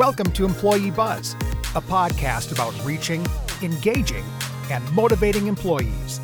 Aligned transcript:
Welcome 0.00 0.32
to 0.32 0.46
Employee 0.46 0.90
Buzz, 0.90 1.34
a 1.74 1.82
podcast 1.82 2.52
about 2.52 2.72
reaching, 2.86 3.22
engaging, 3.60 4.24
and 4.70 4.90
motivating 4.92 5.46
employees. 5.46 6.22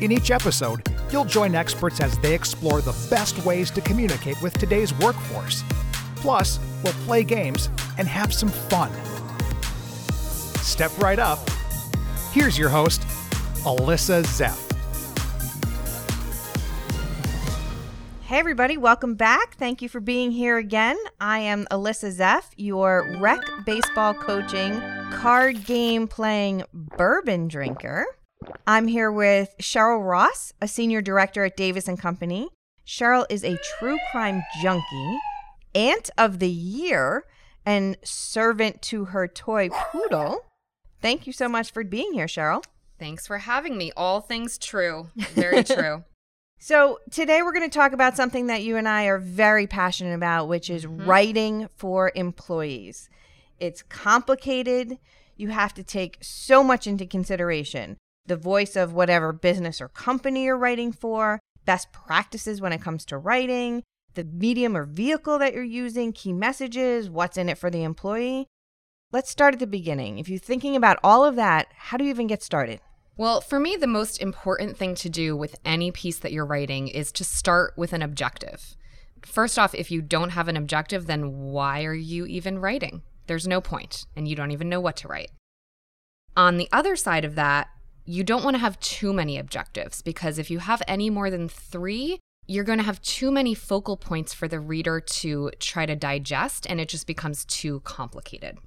In 0.00 0.10
each 0.10 0.32
episode, 0.32 0.82
you'll 1.12 1.24
join 1.24 1.54
experts 1.54 2.00
as 2.00 2.18
they 2.18 2.34
explore 2.34 2.80
the 2.80 2.90
best 3.08 3.38
ways 3.46 3.70
to 3.70 3.80
communicate 3.80 4.42
with 4.42 4.58
today's 4.58 4.92
workforce. 4.98 5.62
Plus, 6.16 6.58
we'll 6.82 6.94
play 7.04 7.22
games 7.22 7.70
and 7.96 8.08
have 8.08 8.34
some 8.34 8.48
fun. 8.48 8.90
Step 10.56 10.90
right 10.98 11.20
up. 11.20 11.48
Here's 12.32 12.58
your 12.58 12.70
host, 12.70 13.02
Alyssa 13.62 14.24
Zeff. 14.24 14.71
Hey, 18.32 18.38
everybody, 18.38 18.78
welcome 18.78 19.14
back. 19.14 19.56
Thank 19.56 19.82
you 19.82 19.90
for 19.90 20.00
being 20.00 20.30
here 20.30 20.56
again. 20.56 20.96
I 21.20 21.40
am 21.40 21.66
Alyssa 21.70 22.16
Zeff, 22.16 22.44
your 22.56 23.18
rec 23.20 23.42
baseball 23.66 24.14
coaching, 24.14 24.80
card 25.12 25.66
game 25.66 26.08
playing 26.08 26.62
bourbon 26.72 27.46
drinker. 27.46 28.06
I'm 28.66 28.88
here 28.88 29.12
with 29.12 29.54
Cheryl 29.60 30.02
Ross, 30.02 30.54
a 30.62 30.66
senior 30.66 31.02
director 31.02 31.44
at 31.44 31.58
Davis 31.58 31.86
and 31.88 32.00
Company. 32.00 32.48
Cheryl 32.86 33.26
is 33.28 33.44
a 33.44 33.58
true 33.78 33.98
crime 34.10 34.42
junkie, 34.62 35.18
aunt 35.74 36.08
of 36.16 36.38
the 36.38 36.48
year, 36.48 37.24
and 37.66 37.98
servant 38.02 38.80
to 38.80 39.04
her 39.04 39.28
toy 39.28 39.68
poodle. 39.68 40.40
Thank 41.02 41.26
you 41.26 41.34
so 41.34 41.50
much 41.50 41.70
for 41.70 41.84
being 41.84 42.14
here, 42.14 42.24
Cheryl. 42.24 42.64
Thanks 42.98 43.26
for 43.26 43.36
having 43.36 43.76
me. 43.76 43.92
All 43.94 44.22
things 44.22 44.56
true. 44.56 45.08
Very 45.16 45.62
true. 45.64 46.04
So, 46.64 47.00
today 47.10 47.42
we're 47.42 47.50
going 47.50 47.68
to 47.68 47.76
talk 47.76 47.92
about 47.92 48.16
something 48.16 48.46
that 48.46 48.62
you 48.62 48.76
and 48.76 48.86
I 48.86 49.06
are 49.06 49.18
very 49.18 49.66
passionate 49.66 50.14
about, 50.14 50.46
which 50.46 50.70
is 50.70 50.86
Mhm. 50.86 51.08
writing 51.08 51.68
for 51.74 52.12
employees. 52.14 53.10
It's 53.58 53.82
complicated. 53.82 55.00
You 55.34 55.48
have 55.48 55.74
to 55.74 55.82
take 55.82 56.18
so 56.20 56.62
much 56.62 56.86
into 56.86 57.04
consideration 57.04 57.96
the 58.26 58.36
voice 58.36 58.76
of 58.76 58.92
whatever 58.92 59.32
business 59.32 59.80
or 59.80 59.88
company 59.88 60.44
you're 60.44 60.56
writing 60.56 60.92
for, 60.92 61.40
best 61.64 61.90
practices 61.90 62.60
when 62.60 62.72
it 62.72 62.80
comes 62.80 63.04
to 63.06 63.18
writing, 63.18 63.82
the 64.14 64.22
medium 64.22 64.76
or 64.76 64.84
vehicle 64.84 65.40
that 65.40 65.54
you're 65.54 65.64
using, 65.64 66.12
key 66.12 66.32
messages, 66.32 67.10
what's 67.10 67.36
in 67.36 67.48
it 67.48 67.58
for 67.58 67.70
the 67.70 67.82
employee. 67.82 68.46
Let's 69.10 69.30
start 69.30 69.54
at 69.54 69.58
the 69.58 69.66
beginning. 69.66 70.20
If 70.20 70.28
you're 70.28 70.38
thinking 70.38 70.76
about 70.76 71.00
all 71.02 71.24
of 71.24 71.34
that, 71.34 71.66
how 71.74 71.96
do 71.96 72.04
you 72.04 72.10
even 72.10 72.28
get 72.28 72.40
started? 72.40 72.80
Well, 73.16 73.40
for 73.40 73.60
me, 73.60 73.76
the 73.76 73.86
most 73.86 74.20
important 74.20 74.76
thing 74.76 74.94
to 74.96 75.10
do 75.10 75.36
with 75.36 75.58
any 75.64 75.90
piece 75.90 76.18
that 76.18 76.32
you're 76.32 76.46
writing 76.46 76.88
is 76.88 77.12
to 77.12 77.24
start 77.24 77.74
with 77.76 77.92
an 77.92 78.02
objective. 78.02 78.76
First 79.22 79.58
off, 79.58 79.74
if 79.74 79.90
you 79.90 80.02
don't 80.02 80.30
have 80.30 80.48
an 80.48 80.56
objective, 80.56 81.06
then 81.06 81.38
why 81.38 81.84
are 81.84 81.94
you 81.94 82.26
even 82.26 82.58
writing? 82.58 83.02
There's 83.26 83.46
no 83.46 83.60
point, 83.60 84.06
and 84.16 84.26
you 84.26 84.34
don't 84.34 84.50
even 84.50 84.68
know 84.68 84.80
what 84.80 84.96
to 84.98 85.08
write. 85.08 85.30
On 86.36 86.56
the 86.56 86.68
other 86.72 86.96
side 86.96 87.24
of 87.24 87.34
that, 87.34 87.68
you 88.04 88.24
don't 88.24 88.42
want 88.42 88.54
to 88.54 88.60
have 88.60 88.80
too 88.80 89.12
many 89.12 89.38
objectives 89.38 90.02
because 90.02 90.38
if 90.38 90.50
you 90.50 90.58
have 90.58 90.82
any 90.88 91.08
more 91.08 91.30
than 91.30 91.48
three, 91.48 92.18
you're 92.46 92.64
going 92.64 92.78
to 92.78 92.84
have 92.84 93.00
too 93.02 93.30
many 93.30 93.54
focal 93.54 93.96
points 93.96 94.34
for 94.34 94.48
the 94.48 94.58
reader 94.58 95.00
to 95.00 95.50
try 95.60 95.86
to 95.86 95.94
digest, 95.94 96.66
and 96.68 96.80
it 96.80 96.88
just 96.88 97.06
becomes 97.06 97.44
too 97.44 97.80
complicated. 97.80 98.58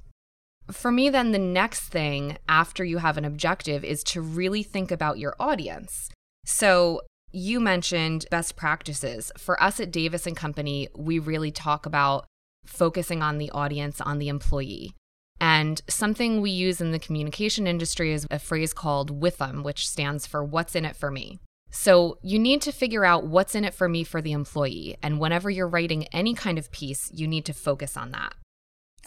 For 0.72 0.92
me, 0.92 1.10
then, 1.10 1.32
the 1.32 1.40
next 1.40 1.82
thing 1.82 2.38
after 2.50 2.84
you 2.84 2.98
have 2.98 3.18
an 3.18 3.26
objective 3.26 3.84
is 3.84 4.04
to 4.06 4.22
really 4.22 4.64
think 4.64 4.92
about 4.92 5.20
your 5.20 5.36
audience. 5.40 6.10
So, 6.46 7.02
you 7.32 7.60
mentioned 7.60 8.26
best 8.32 8.56
practices. 8.56 9.32
For 9.38 9.62
us 9.62 9.80
at 9.80 9.92
Davis 9.92 10.26
and 10.26 10.36
Company, 10.36 10.88
we 10.96 11.20
really 11.20 11.52
talk 11.52 11.86
about 11.86 12.26
focusing 12.66 13.22
on 13.22 13.38
the 13.38 13.52
audience, 13.52 14.02
on 14.02 14.20
the 14.20 14.30
employee. 14.30 14.94
And 15.40 15.82
something 15.88 16.40
we 16.40 16.52
use 16.52 16.80
in 16.80 16.92
the 16.92 17.00
communication 17.00 17.68
industry 17.68 18.14
is 18.14 18.26
a 18.32 18.40
phrase 18.40 18.74
called 18.74 19.20
WIIFM, 19.20 19.64
which 19.64 19.88
stands 19.88 20.26
for 20.26 20.44
What's 20.44 20.76
in 20.76 20.86
it 20.86 20.96
for 20.96 21.12
me. 21.12 21.40
So 21.72 22.18
you 22.24 22.40
need 22.40 22.62
to 22.62 22.72
figure 22.72 23.04
out 23.04 23.28
what's 23.28 23.54
in 23.54 23.66
it 23.66 23.74
for 23.74 23.90
me 23.90 24.06
for 24.06 24.22
the 24.22 24.32
employee. 24.32 24.96
And 25.04 25.20
whenever 25.20 25.50
you're 25.50 25.68
writing 25.68 26.08
any 26.08 26.34
kind 26.34 26.58
of 26.58 26.72
piece, 26.72 27.12
you 27.14 27.28
need 27.28 27.44
to 27.46 27.54
focus 27.54 27.98
on 27.98 28.12
that. 28.12 28.34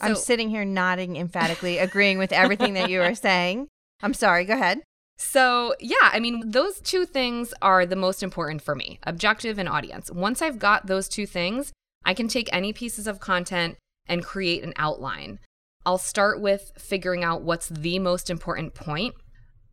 I'm 0.00 0.14
sitting 0.16 0.50
here 0.50 0.64
nodding 0.64 1.16
emphatically, 1.16 1.78
agreeing 1.78 2.18
with 2.18 2.32
everything 2.32 2.74
that 2.74 2.90
you 2.90 3.02
are 3.02 3.14
saying. 3.16 3.68
I'm 4.02 4.14
sorry, 4.14 4.44
go 4.44 4.54
ahead. 4.54 4.80
So, 5.16 5.74
yeah, 5.80 5.96
I 6.12 6.20
mean, 6.20 6.50
those 6.50 6.80
two 6.80 7.04
things 7.04 7.52
are 7.60 7.84
the 7.84 7.96
most 7.96 8.22
important 8.22 8.62
for 8.62 8.76
me 8.76 9.00
objective 9.02 9.58
and 9.58 9.68
audience. 9.68 10.10
Once 10.10 10.40
I've 10.40 10.60
got 10.60 10.86
those 10.86 11.08
two 11.08 11.26
things, 11.26 11.72
I 12.04 12.14
can 12.14 12.28
take 12.28 12.48
any 12.52 12.72
pieces 12.72 13.08
of 13.08 13.18
content 13.18 13.76
and 14.06 14.24
create 14.24 14.62
an 14.62 14.72
outline. 14.76 15.40
I'll 15.84 15.98
start 15.98 16.40
with 16.40 16.72
figuring 16.78 17.24
out 17.24 17.42
what's 17.42 17.68
the 17.68 17.98
most 17.98 18.30
important 18.30 18.74
point. 18.74 19.14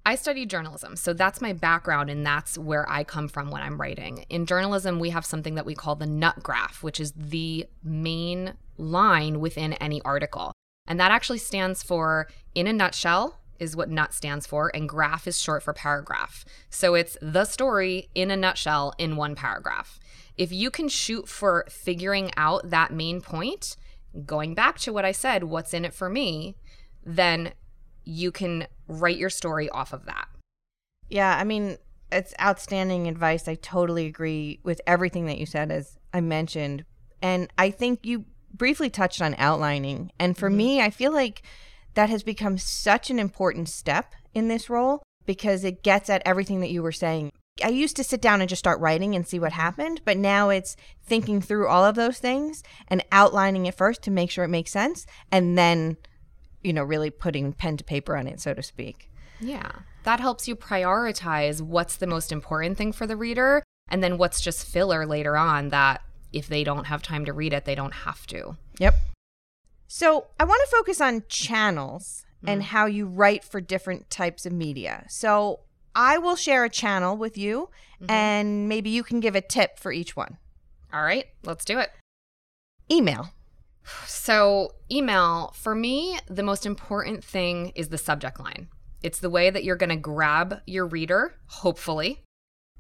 I 0.08 0.14
studied 0.16 0.52
journalism, 0.52 0.96
so 0.96 1.14
that's 1.14 1.42
my 1.42 1.52
background, 1.52 2.12
and 2.12 2.24
that's 2.24 2.60
where 2.60 2.88
I 2.88 3.04
come 3.04 3.28
from 3.28 3.50
when 3.50 3.64
I'm 3.64 3.82
writing. 3.82 4.26
In 4.30 4.46
journalism, 4.46 5.00
we 5.00 5.10
have 5.10 5.26
something 5.26 5.56
that 5.56 5.66
we 5.66 5.74
call 5.74 5.96
the 5.96 6.06
nut 6.06 6.44
graph, 6.44 6.84
which 6.84 7.00
is 7.00 7.12
the 7.14 7.66
main 7.84 8.54
line 8.78 9.40
within 9.40 9.74
any 9.74 10.02
article. 10.04 10.52
And 10.88 11.00
that 11.00 11.10
actually 11.10 11.40
stands 11.40 11.82
for 11.82 12.28
in 12.54 12.68
a 12.68 12.74
nutshell, 12.74 13.40
is 13.58 13.76
what 13.76 13.90
nut 13.90 14.14
stands 14.14 14.46
for, 14.46 14.70
and 14.76 14.88
graph 14.88 15.26
is 15.26 15.42
short 15.42 15.64
for 15.64 15.74
paragraph. 15.74 16.46
So 16.70 16.94
it's 16.94 17.18
the 17.20 17.46
story 17.46 18.10
in 18.14 18.30
a 18.30 18.38
nutshell 18.38 18.94
in 19.00 19.16
one 19.16 19.34
paragraph. 19.34 20.00
If 20.38 20.52
you 20.52 20.70
can 20.70 20.88
shoot 20.88 21.28
for 21.28 21.66
figuring 21.68 22.30
out 22.38 22.70
that 22.70 22.94
main 22.94 23.22
point, 23.22 23.76
going 24.24 24.54
back 24.54 24.78
to 24.80 24.94
what 24.94 25.06
I 25.06 25.14
said, 25.14 25.46
what's 25.46 25.74
in 25.74 25.84
it 25.84 25.96
for 25.96 26.10
me, 26.10 26.58
then 27.04 27.54
you 28.06 28.32
can 28.32 28.68
write 28.88 29.18
your 29.18 29.30
story 29.30 29.70
off 29.70 29.94
of 29.94 30.06
that. 30.06 30.28
Yeah, 31.10 31.36
I 31.38 31.44
mean, 31.44 31.78
it's 32.12 32.34
outstanding 32.40 33.08
advice. 33.08 33.48
I 33.48 33.56
totally 33.56 34.06
agree 34.06 34.60
with 34.64 34.82
everything 34.88 35.26
that 35.26 35.38
you 35.38 35.46
said, 35.46 35.72
as 35.72 35.98
I 36.14 36.22
mentioned. 36.22 36.86
And 37.22 37.52
I 37.58 37.72
think 37.72 38.06
you 38.06 38.26
briefly 38.54 38.90
touched 38.90 39.22
on 39.22 39.36
outlining. 39.38 40.12
And 40.20 40.38
for 40.38 40.50
mm-hmm. 40.50 40.58
me, 40.58 40.82
I 40.82 40.90
feel 40.90 41.12
like 41.12 41.44
that 41.96 42.10
has 42.10 42.24
become 42.24 42.58
such 42.58 43.10
an 43.10 43.20
important 43.20 43.70
step 43.70 44.14
in 44.34 44.48
this 44.48 44.70
role 44.70 45.04
because 45.26 45.64
it 45.64 45.84
gets 45.84 46.10
at 46.10 46.22
everything 46.26 46.60
that 46.62 46.70
you 46.70 46.84
were 46.84 46.92
saying. 46.92 47.32
I 47.64 47.70
used 47.70 47.96
to 47.96 48.04
sit 48.04 48.22
down 48.22 48.42
and 48.42 48.50
just 48.50 48.60
start 48.60 48.82
writing 48.82 49.16
and 49.16 49.26
see 49.26 49.40
what 49.40 49.54
happened, 49.54 50.02
but 50.04 50.18
now 50.18 50.50
it's 50.50 50.76
thinking 51.06 51.42
through 51.42 51.68
all 51.68 51.86
of 51.86 51.96
those 51.96 52.20
things 52.20 52.64
and 52.90 53.04
outlining 53.14 53.66
it 53.66 53.76
first 53.76 54.02
to 54.04 54.12
make 54.12 54.30
sure 54.30 54.44
it 54.44 54.50
makes 54.50 54.72
sense 54.72 55.06
and 55.32 55.58
then, 55.58 55.96
you 56.66 56.74
know, 56.74 56.84
really 56.84 57.10
putting 57.10 57.54
pen 57.54 57.78
to 57.78 57.84
paper 57.84 58.18
on 58.18 58.28
it, 58.28 58.42
so 58.42 58.54
to 58.54 58.64
speak. 58.64 59.12
Yeah. 59.40 59.72
That 60.04 60.20
helps 60.20 60.48
you 60.48 60.56
prioritize 60.56 61.62
what's 61.62 61.98
the 61.98 62.08
most 62.08 62.32
important 62.32 62.78
thing 62.78 62.92
for 62.92 63.08
the 63.08 63.16
reader 63.16 63.64
and 63.90 64.04
then 64.04 64.18
what's 64.18 64.42
just 64.42 64.66
filler 64.66 65.06
later 65.06 65.38
on 65.38 65.70
that 65.70 66.02
if 66.34 66.48
they 66.48 66.64
don't 66.64 66.86
have 66.86 67.02
time 67.02 67.26
to 67.26 67.34
read 67.34 67.54
it, 67.54 67.66
they 67.66 67.76
don't 67.76 67.94
have 67.94 68.26
to. 68.28 68.58
Yep. 68.80 68.96
So 69.88 70.28
I 70.40 70.44
want 70.44 70.62
to 70.66 70.76
focus 70.76 71.00
on 71.00 71.24
channels 71.30 72.26
and 72.46 72.62
mm. 72.62 72.66
how 72.66 72.86
you 72.86 73.06
write 73.06 73.44
for 73.44 73.62
different 73.62 74.10
types 74.10 74.46
of 74.46 74.52
media. 74.52 75.06
So 75.08 75.62
I 75.96 76.18
will 76.18 76.36
share 76.36 76.66
a 76.66 76.70
channel 76.70 77.16
with 77.16 77.38
you, 77.38 77.70
mm-hmm. 78.02 78.12
and 78.12 78.68
maybe 78.68 78.90
you 78.90 79.04
can 79.04 79.20
give 79.20 79.36
a 79.36 79.42
tip 79.42 79.80
for 79.80 79.92
each 79.92 80.16
one. 80.16 80.38
All 80.92 81.04
right, 81.04 81.26
let's 81.44 81.64
do 81.64 81.80
it. 81.80 81.92
Email. 82.92 83.30
So, 84.06 84.74
email, 84.92 85.54
for 85.56 85.76
me, 85.76 86.20
the 86.28 86.44
most 86.44 86.66
important 86.66 87.24
thing 87.24 87.72
is 87.76 87.90
the 87.90 87.98
subject 87.98 88.40
line. 88.40 88.68
It's 89.04 89.20
the 89.20 89.30
way 89.30 89.50
that 89.50 89.64
you're 89.64 89.76
going 89.76 89.90
to 89.90 89.96
grab 89.96 90.62
your 90.66 90.88
reader, 90.88 91.36
hopefully, 91.48 92.24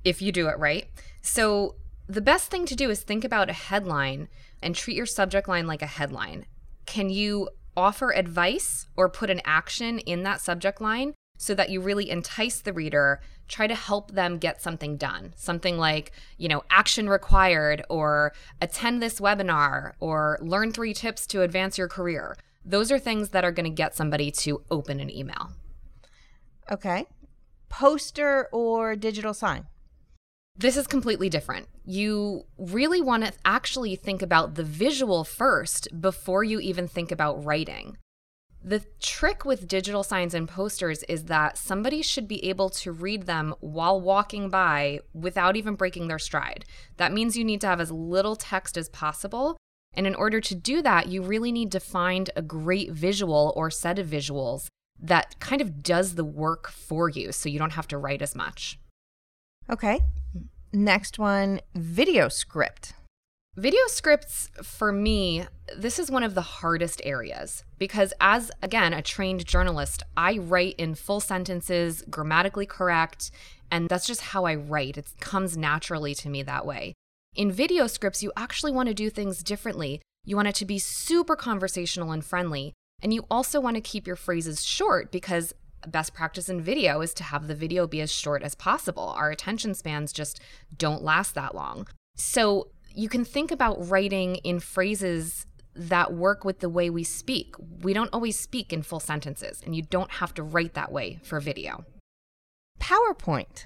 if 0.03 0.21
you 0.21 0.31
do 0.31 0.47
it 0.47 0.57
right. 0.57 0.87
So, 1.21 1.75
the 2.07 2.21
best 2.21 2.51
thing 2.51 2.65
to 2.67 2.75
do 2.75 2.89
is 2.89 3.01
think 3.01 3.23
about 3.23 3.49
a 3.49 3.53
headline 3.53 4.27
and 4.61 4.75
treat 4.75 4.97
your 4.97 5.05
subject 5.05 5.47
line 5.47 5.67
like 5.67 5.81
a 5.81 5.87
headline. 5.87 6.45
Can 6.85 7.09
you 7.09 7.49
offer 7.75 8.11
advice 8.11 8.87
or 8.95 9.09
put 9.09 9.29
an 9.29 9.41
action 9.43 9.99
in 9.99 10.23
that 10.23 10.41
subject 10.41 10.79
line 10.79 11.13
so 11.37 11.53
that 11.55 11.69
you 11.69 11.81
really 11.81 12.09
entice 12.09 12.61
the 12.61 12.73
reader, 12.73 13.21
try 13.47 13.67
to 13.67 13.75
help 13.75 14.11
them 14.11 14.37
get 14.37 14.61
something 14.61 14.97
done? 14.97 15.33
Something 15.35 15.77
like, 15.77 16.11
you 16.37 16.47
know, 16.47 16.63
action 16.69 17.09
required 17.09 17.83
or 17.89 18.33
attend 18.61 19.01
this 19.01 19.19
webinar 19.19 19.93
or 19.99 20.39
learn 20.41 20.71
three 20.71 20.93
tips 20.93 21.27
to 21.27 21.41
advance 21.41 21.77
your 21.77 21.87
career. 21.87 22.37
Those 22.63 22.91
are 22.91 22.99
things 22.99 23.29
that 23.29 23.43
are 23.43 23.51
going 23.51 23.69
to 23.69 23.75
get 23.75 23.95
somebody 23.95 24.31
to 24.31 24.63
open 24.71 24.99
an 24.99 25.11
email. 25.11 25.51
Okay. 26.71 27.05
Poster 27.69 28.49
or 28.51 28.95
digital 28.95 29.33
sign. 29.33 29.67
This 30.57 30.77
is 30.77 30.87
completely 30.87 31.29
different. 31.29 31.67
You 31.83 32.45
really 32.57 33.01
want 33.01 33.25
to 33.25 33.33
actually 33.43 33.97
think 33.97 34.21
about 34.21 34.55
the 34.55 34.63
visual 34.63 35.25
first 35.25 35.89
before 35.99 36.45
you 36.45 36.59
even 36.61 36.87
think 36.87 37.11
about 37.11 37.43
writing. 37.43 37.97
The 38.67 38.83
trick 38.99 39.45
with 39.45 39.67
digital 39.67 40.01
signs 40.01 40.33
and 40.33 40.49
posters 40.49 41.03
is 41.03 41.25
that 41.25 41.55
somebody 41.55 42.01
should 42.01 42.27
be 42.27 42.43
able 42.49 42.71
to 42.71 42.91
read 42.91 43.27
them 43.27 43.53
while 43.59 44.01
walking 44.01 44.49
by 44.49 45.01
without 45.13 45.55
even 45.55 45.75
breaking 45.75 46.07
their 46.07 46.17
stride. 46.17 46.65
That 46.97 47.13
means 47.13 47.37
you 47.37 47.43
need 47.43 47.61
to 47.61 47.67
have 47.67 47.79
as 47.79 47.91
little 47.91 48.35
text 48.35 48.75
as 48.75 48.89
possible 48.89 49.57
And 49.95 50.05
in 50.05 50.15
order 50.15 50.41
to 50.41 50.55
do 50.55 50.81
that, 50.81 51.07
you 51.07 51.21
really 51.21 51.51
need 51.51 51.71
to 51.71 51.79
find 51.79 52.29
a 52.35 52.41
great 52.41 52.91
visual 52.91 53.53
or 53.55 53.71
set 53.71 53.97
of 53.97 54.07
visuals 54.07 54.67
that 54.99 55.39
kind 55.39 55.61
of 55.61 55.81
does 55.81 56.15
the 56.15 56.23
work 56.23 56.69
for 56.69 57.09
you 57.09 57.31
so 57.31 57.49
you 57.49 57.59
don't 57.59 57.73
have 57.73 57.87
to 57.89 57.97
write 57.97 58.21
as 58.21 58.35
much. 58.35 58.79
Okay. 59.69 59.99
Next 60.71 61.17
one 61.17 61.61
video 61.73 62.27
script. 62.27 62.93
Video 63.57 63.79
scripts, 63.87 64.49
for 64.61 64.91
me, 64.91 65.47
this 65.77 65.97
is 65.97 66.11
one 66.11 66.23
of 66.23 66.35
the 66.35 66.41
hardest 66.41 67.01
areas 67.05 67.63
because, 67.77 68.13
as 68.19 68.51
again, 68.61 68.91
a 68.91 69.01
trained 69.01 69.45
journalist, 69.45 70.03
I 70.17 70.39
write 70.39 70.75
in 70.77 70.93
full 70.93 71.21
sentences, 71.21 72.03
grammatically 72.09 72.65
correct, 72.65 73.31
and 73.71 73.87
that's 73.87 74.07
just 74.07 74.19
how 74.19 74.43
I 74.43 74.55
write. 74.55 74.97
It 74.97 75.07
comes 75.21 75.55
naturally 75.55 76.13
to 76.15 76.27
me 76.27 76.43
that 76.43 76.65
way. 76.65 76.95
In 77.33 77.49
video 77.49 77.87
scripts, 77.87 78.21
you 78.21 78.33
actually 78.35 78.73
want 78.73 78.89
to 78.89 78.93
do 78.93 79.09
things 79.09 79.41
differently. 79.41 80.01
You 80.25 80.35
want 80.35 80.49
it 80.49 80.55
to 80.55 80.65
be 80.65 80.77
super 80.77 81.37
conversational 81.37 82.11
and 82.11 82.25
friendly. 82.25 82.73
And 83.01 83.13
you 83.13 83.25
also 83.31 83.61
want 83.61 83.75
to 83.75 83.81
keep 83.81 84.05
your 84.05 84.17
phrases 84.17 84.65
short 84.65 85.13
because 85.13 85.53
best 85.87 86.13
practice 86.13 86.49
in 86.49 86.61
video 86.61 86.99
is 86.99 87.13
to 87.13 87.23
have 87.23 87.47
the 87.47 87.55
video 87.55 87.87
be 87.87 88.01
as 88.01 88.11
short 88.11 88.43
as 88.43 88.53
possible. 88.53 89.13
Our 89.17 89.31
attention 89.31 89.75
spans 89.75 90.11
just 90.11 90.41
don't 90.77 91.03
last 91.03 91.35
that 91.35 91.55
long. 91.55 91.87
So 92.17 92.69
you 92.95 93.09
can 93.09 93.25
think 93.25 93.51
about 93.51 93.89
writing 93.89 94.35
in 94.37 94.59
phrases 94.59 95.45
that 95.75 96.13
work 96.13 96.45
with 96.45 96.59
the 96.59 96.69
way 96.69 96.89
we 96.89 97.03
speak. 97.03 97.55
We 97.81 97.93
don't 97.93 98.13
always 98.13 98.39
speak 98.39 98.71
in 98.71 98.81
full 98.81 99.01
sentences, 99.01 99.61
and 99.65 99.75
you 99.75 99.81
don't 99.81 100.11
have 100.11 100.33
to 100.35 100.43
write 100.43 100.73
that 100.73 100.91
way 100.91 101.19
for 101.23 101.39
video. 101.39 101.85
PowerPoint. 102.79 103.65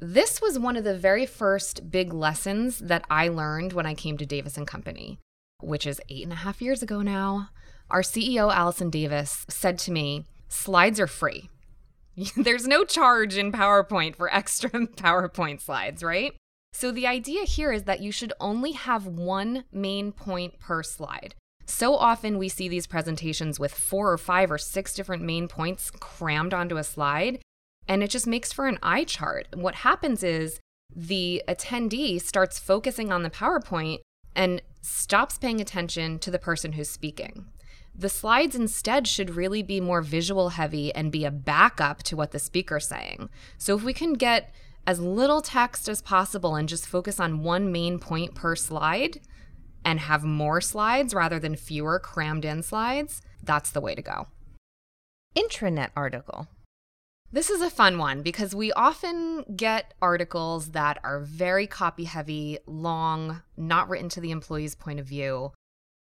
This 0.00 0.42
was 0.42 0.58
one 0.58 0.76
of 0.76 0.84
the 0.84 0.98
very 0.98 1.24
first 1.24 1.90
big 1.90 2.12
lessons 2.12 2.80
that 2.80 3.04
I 3.08 3.28
learned 3.28 3.72
when 3.72 3.86
I 3.86 3.94
came 3.94 4.18
to 4.18 4.26
Davis 4.26 4.56
and 4.56 4.66
Company, 4.66 5.18
which 5.62 5.86
is 5.86 6.00
eight 6.08 6.24
and 6.24 6.32
a 6.32 6.36
half 6.36 6.60
years 6.60 6.82
ago 6.82 7.00
now. 7.00 7.50
Our 7.90 8.02
CEO, 8.02 8.52
Allison 8.52 8.90
Davis, 8.90 9.46
said 9.48 9.78
to 9.80 9.92
me, 9.92 10.24
Slides 10.48 10.98
are 10.98 11.06
free. 11.06 11.48
There's 12.36 12.66
no 12.66 12.84
charge 12.84 13.36
in 13.36 13.52
PowerPoint 13.52 14.16
for 14.16 14.28
extra 14.34 14.70
PowerPoint 14.70 15.60
slides, 15.60 16.02
right? 16.02 16.34
So 16.74 16.90
the 16.90 17.06
idea 17.06 17.44
here 17.44 17.70
is 17.70 17.84
that 17.84 18.00
you 18.00 18.10
should 18.10 18.32
only 18.40 18.72
have 18.72 19.06
one 19.06 19.62
main 19.72 20.10
point 20.10 20.58
per 20.58 20.82
slide. 20.82 21.36
So 21.66 21.94
often 21.94 22.36
we 22.36 22.48
see 22.48 22.68
these 22.68 22.88
presentations 22.88 23.60
with 23.60 23.72
four 23.72 24.12
or 24.12 24.18
five 24.18 24.50
or 24.50 24.58
six 24.58 24.92
different 24.92 25.22
main 25.22 25.46
points 25.46 25.92
crammed 25.92 26.52
onto 26.52 26.76
a 26.76 26.82
slide, 26.82 27.40
and 27.86 28.02
it 28.02 28.10
just 28.10 28.26
makes 28.26 28.52
for 28.52 28.66
an 28.66 28.80
eye 28.82 29.04
chart. 29.04 29.46
What 29.54 29.76
happens 29.76 30.24
is 30.24 30.58
the 30.94 31.44
attendee 31.46 32.20
starts 32.20 32.58
focusing 32.58 33.12
on 33.12 33.22
the 33.22 33.30
PowerPoint 33.30 34.00
and 34.34 34.60
stops 34.82 35.38
paying 35.38 35.60
attention 35.60 36.18
to 36.18 36.30
the 36.30 36.40
person 36.40 36.72
who's 36.72 36.90
speaking. 36.90 37.46
The 37.94 38.08
slides 38.08 38.56
instead 38.56 39.06
should 39.06 39.36
really 39.36 39.62
be 39.62 39.80
more 39.80 40.02
visual 40.02 40.48
heavy 40.50 40.92
and 40.92 41.12
be 41.12 41.24
a 41.24 41.30
backup 41.30 42.02
to 42.02 42.16
what 42.16 42.32
the 42.32 42.40
speaker's 42.40 42.88
saying. 42.88 43.30
So 43.58 43.76
if 43.76 43.84
we 43.84 43.94
can 43.94 44.14
get 44.14 44.52
as 44.86 45.00
little 45.00 45.40
text 45.40 45.88
as 45.88 46.02
possible 46.02 46.54
and 46.54 46.68
just 46.68 46.86
focus 46.86 47.18
on 47.18 47.42
one 47.42 47.72
main 47.72 47.98
point 47.98 48.34
per 48.34 48.54
slide 48.54 49.20
and 49.84 50.00
have 50.00 50.24
more 50.24 50.60
slides 50.60 51.14
rather 51.14 51.38
than 51.38 51.56
fewer 51.56 51.98
crammed 51.98 52.44
in 52.44 52.62
slides, 52.62 53.22
that's 53.42 53.70
the 53.70 53.80
way 53.80 53.94
to 53.94 54.02
go. 54.02 54.28
Intranet 55.36 55.90
article. 55.96 56.48
This 57.32 57.50
is 57.50 57.60
a 57.60 57.70
fun 57.70 57.98
one 57.98 58.22
because 58.22 58.54
we 58.54 58.72
often 58.72 59.44
get 59.56 59.92
articles 60.00 60.70
that 60.70 61.00
are 61.02 61.18
very 61.20 61.66
copy 61.66 62.04
heavy, 62.04 62.58
long, 62.66 63.42
not 63.56 63.88
written 63.88 64.08
to 64.10 64.20
the 64.20 64.30
employee's 64.30 64.76
point 64.76 65.00
of 65.00 65.06
view. 65.06 65.52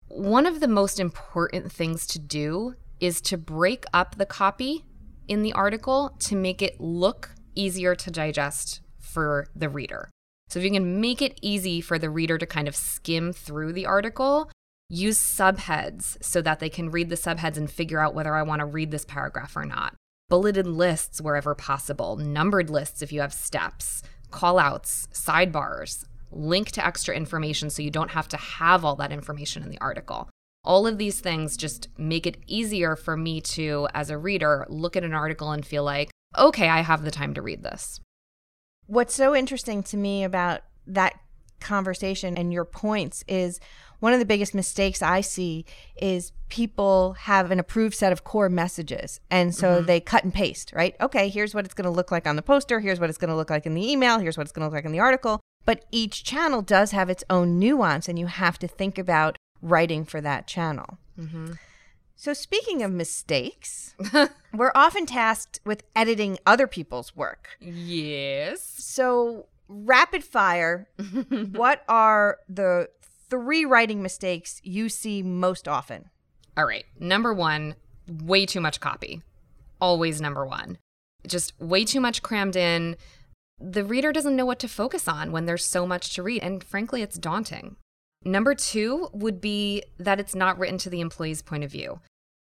One 0.07 0.45
of 0.45 0.59
the 0.59 0.67
most 0.67 0.99
important 0.99 1.71
things 1.71 2.05
to 2.07 2.19
do 2.19 2.75
is 2.99 3.19
to 3.21 3.37
break 3.37 3.85
up 3.93 4.15
the 4.15 4.27
copy 4.27 4.85
in 5.27 5.41
the 5.41 5.53
article 5.53 6.15
to 6.19 6.35
make 6.35 6.61
it 6.61 6.79
look 6.79 7.31
easier 7.55 7.95
to 7.95 8.11
digest 8.11 8.81
for 8.99 9.47
the 9.55 9.69
reader. 9.69 10.09
So 10.49 10.59
if 10.59 10.65
you 10.65 10.71
can 10.71 11.01
make 11.01 11.21
it 11.21 11.39
easy 11.41 11.81
for 11.81 11.97
the 11.97 12.09
reader 12.09 12.37
to 12.37 12.45
kind 12.45 12.67
of 12.67 12.75
skim 12.75 13.33
through 13.33 13.73
the 13.73 13.85
article, 13.85 14.51
use 14.89 15.17
subheads 15.17 16.23
so 16.23 16.41
that 16.41 16.59
they 16.59 16.69
can 16.69 16.91
read 16.91 17.09
the 17.09 17.15
subheads 17.15 17.57
and 17.57 17.69
figure 17.69 17.99
out 17.99 18.13
whether 18.13 18.35
I 18.35 18.43
want 18.43 18.59
to 18.59 18.65
read 18.65 18.91
this 18.91 19.05
paragraph 19.05 19.55
or 19.55 19.65
not. 19.65 19.95
Bulleted 20.29 20.67
lists 20.67 21.21
wherever 21.21 21.55
possible, 21.55 22.17
numbered 22.17 22.69
lists 22.69 23.01
if 23.01 23.11
you 23.11 23.21
have 23.21 23.33
steps, 23.33 24.03
callouts, 24.31 25.07
sidebars, 25.09 26.05
link 26.31 26.71
to 26.71 26.85
extra 26.85 27.15
information 27.15 27.69
so 27.69 27.81
you 27.81 27.91
don't 27.91 28.11
have 28.11 28.27
to 28.29 28.37
have 28.37 28.83
all 28.83 28.95
that 28.95 29.11
information 29.11 29.63
in 29.63 29.69
the 29.69 29.81
article. 29.81 30.29
All 30.63 30.87
of 30.87 30.97
these 30.97 31.19
things 31.19 31.57
just 31.57 31.89
make 31.97 32.25
it 32.25 32.37
easier 32.47 32.95
for 32.95 33.17
me 33.17 33.41
to, 33.41 33.87
as 33.93 34.09
a 34.09 34.17
reader, 34.17 34.65
look 34.69 34.95
at 34.95 35.03
an 35.03 35.13
article 35.13 35.51
and 35.51 35.65
feel 35.65 35.83
like, 35.83 36.09
okay, 36.37 36.69
I 36.69 36.81
have 36.81 37.03
the 37.03 37.11
time 37.11 37.33
to 37.33 37.41
read 37.41 37.63
this. 37.63 37.99
What's 38.87 39.13
so 39.13 39.35
interesting 39.35 39.83
to 39.83 39.97
me 39.97 40.23
about 40.23 40.61
that 40.87 41.19
conversation 41.59 42.37
and 42.37 42.51
your 42.51 42.65
points 42.65 43.23
is 43.27 43.59
one 43.99 44.11
of 44.11 44.19
the 44.19 44.25
biggest 44.25 44.53
mistakes 44.53 45.01
I 45.01 45.21
see 45.21 45.65
is 45.95 46.33
people 46.49 47.13
have 47.13 47.51
an 47.51 47.59
approved 47.59 47.95
set 47.95 48.11
of 48.11 48.25
core 48.25 48.49
messages. 48.49 49.21
And 49.31 49.55
so 49.55 49.77
mm-hmm. 49.77 49.85
they 49.85 50.01
cut 50.01 50.25
and 50.25 50.33
paste, 50.33 50.73
right? 50.73 50.93
Okay, 50.99 51.29
here's 51.29 51.55
what 51.55 51.63
it's 51.63 51.73
going 51.73 51.85
to 51.85 51.89
look 51.89 52.11
like 52.11 52.27
on 52.27 52.35
the 52.35 52.41
poster. 52.41 52.81
Here's 52.81 52.99
what 52.99 53.09
it's 53.09 53.17
going 53.17 53.29
to 53.29 53.35
look 53.35 53.49
like 53.49 53.65
in 53.65 53.75
the 53.75 53.91
email. 53.91 54.19
Here's 54.19 54.37
what 54.37 54.43
it's 54.43 54.51
going 54.51 54.61
to 54.61 54.67
look 54.67 54.75
like 54.75 54.85
in 54.85 54.91
the 54.91 54.99
article. 54.99 55.39
But 55.65 55.85
each 55.89 56.25
channel 56.25 56.61
does 56.61 56.91
have 56.91 57.09
its 57.09 57.23
own 57.29 57.57
nuance, 57.57 58.09
and 58.09 58.19
you 58.19 58.27
have 58.27 58.59
to 58.59 58.67
think 58.67 58.97
about 58.97 59.37
writing 59.61 60.03
for 60.03 60.19
that 60.19 60.45
channel. 60.47 60.97
Mm-hmm. 61.17 61.53
So, 62.23 62.31
speaking 62.31 62.83
of 62.83 62.91
mistakes, 62.93 63.95
we're 64.53 64.71
often 64.75 65.05
tasked 65.05 65.59
with 65.65 65.83
editing 65.93 66.37
other 66.45 66.67
people's 66.67 67.13
work. 67.17 67.57
Yes. 67.59 68.61
So, 68.61 69.47
rapid 69.67 70.23
fire, 70.23 70.87
what 71.51 71.83
are 71.89 72.37
the 72.47 72.87
three 73.29 73.65
writing 73.65 74.01
mistakes 74.01 74.61
you 74.63 74.87
see 74.87 75.21
most 75.21 75.67
often? 75.67 76.11
All 76.55 76.63
right. 76.63 76.85
Number 76.97 77.33
one, 77.33 77.75
way 78.07 78.45
too 78.45 78.61
much 78.61 78.79
copy. 78.79 79.21
Always 79.81 80.21
number 80.21 80.45
one. 80.45 80.77
Just 81.27 81.59
way 81.59 81.83
too 81.83 81.99
much 81.99 82.23
crammed 82.23 82.55
in. 82.55 82.95
The 83.59 83.83
reader 83.83 84.13
doesn't 84.13 84.37
know 84.37 84.45
what 84.45 84.59
to 84.59 84.69
focus 84.69 85.09
on 85.09 85.33
when 85.33 85.45
there's 85.45 85.65
so 85.65 85.85
much 85.85 86.15
to 86.15 86.23
read. 86.23 86.41
And 86.41 86.63
frankly, 86.63 87.01
it's 87.01 87.17
daunting. 87.17 87.75
Number 88.23 88.55
two 88.55 89.09
would 89.11 89.41
be 89.41 89.83
that 89.97 90.21
it's 90.21 90.33
not 90.33 90.57
written 90.57 90.77
to 90.77 90.89
the 90.89 91.01
employee's 91.01 91.41
point 91.41 91.65
of 91.65 91.71
view. 91.71 91.99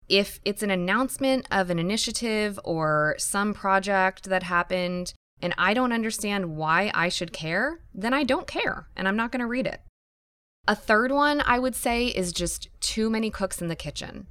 If 0.09 0.39
it's 0.43 0.63
an 0.63 0.69
announcement 0.69 1.47
of 1.51 1.69
an 1.69 1.79
initiative 1.79 2.59
or 2.63 3.15
some 3.17 3.53
project 3.53 4.25
that 4.25 4.43
happened 4.43 5.13
and 5.41 5.53
I 5.57 5.73
don't 5.73 5.91
understand 5.91 6.55
why 6.55 6.91
I 6.93 7.09
should 7.09 7.33
care, 7.33 7.79
then 7.93 8.13
I 8.13 8.23
don't 8.23 8.47
care 8.47 8.87
and 8.95 9.07
I'm 9.07 9.15
not 9.15 9.31
going 9.31 9.41
to 9.41 9.47
read 9.47 9.67
it. 9.67 9.81
A 10.67 10.75
third 10.75 11.11
one 11.11 11.41
I 11.45 11.59
would 11.59 11.75
say 11.75 12.07
is 12.07 12.31
just 12.31 12.69
too 12.79 13.09
many 13.09 13.29
cooks 13.29 13.61
in 13.61 13.67
the 13.67 13.75
kitchen. 13.75 14.27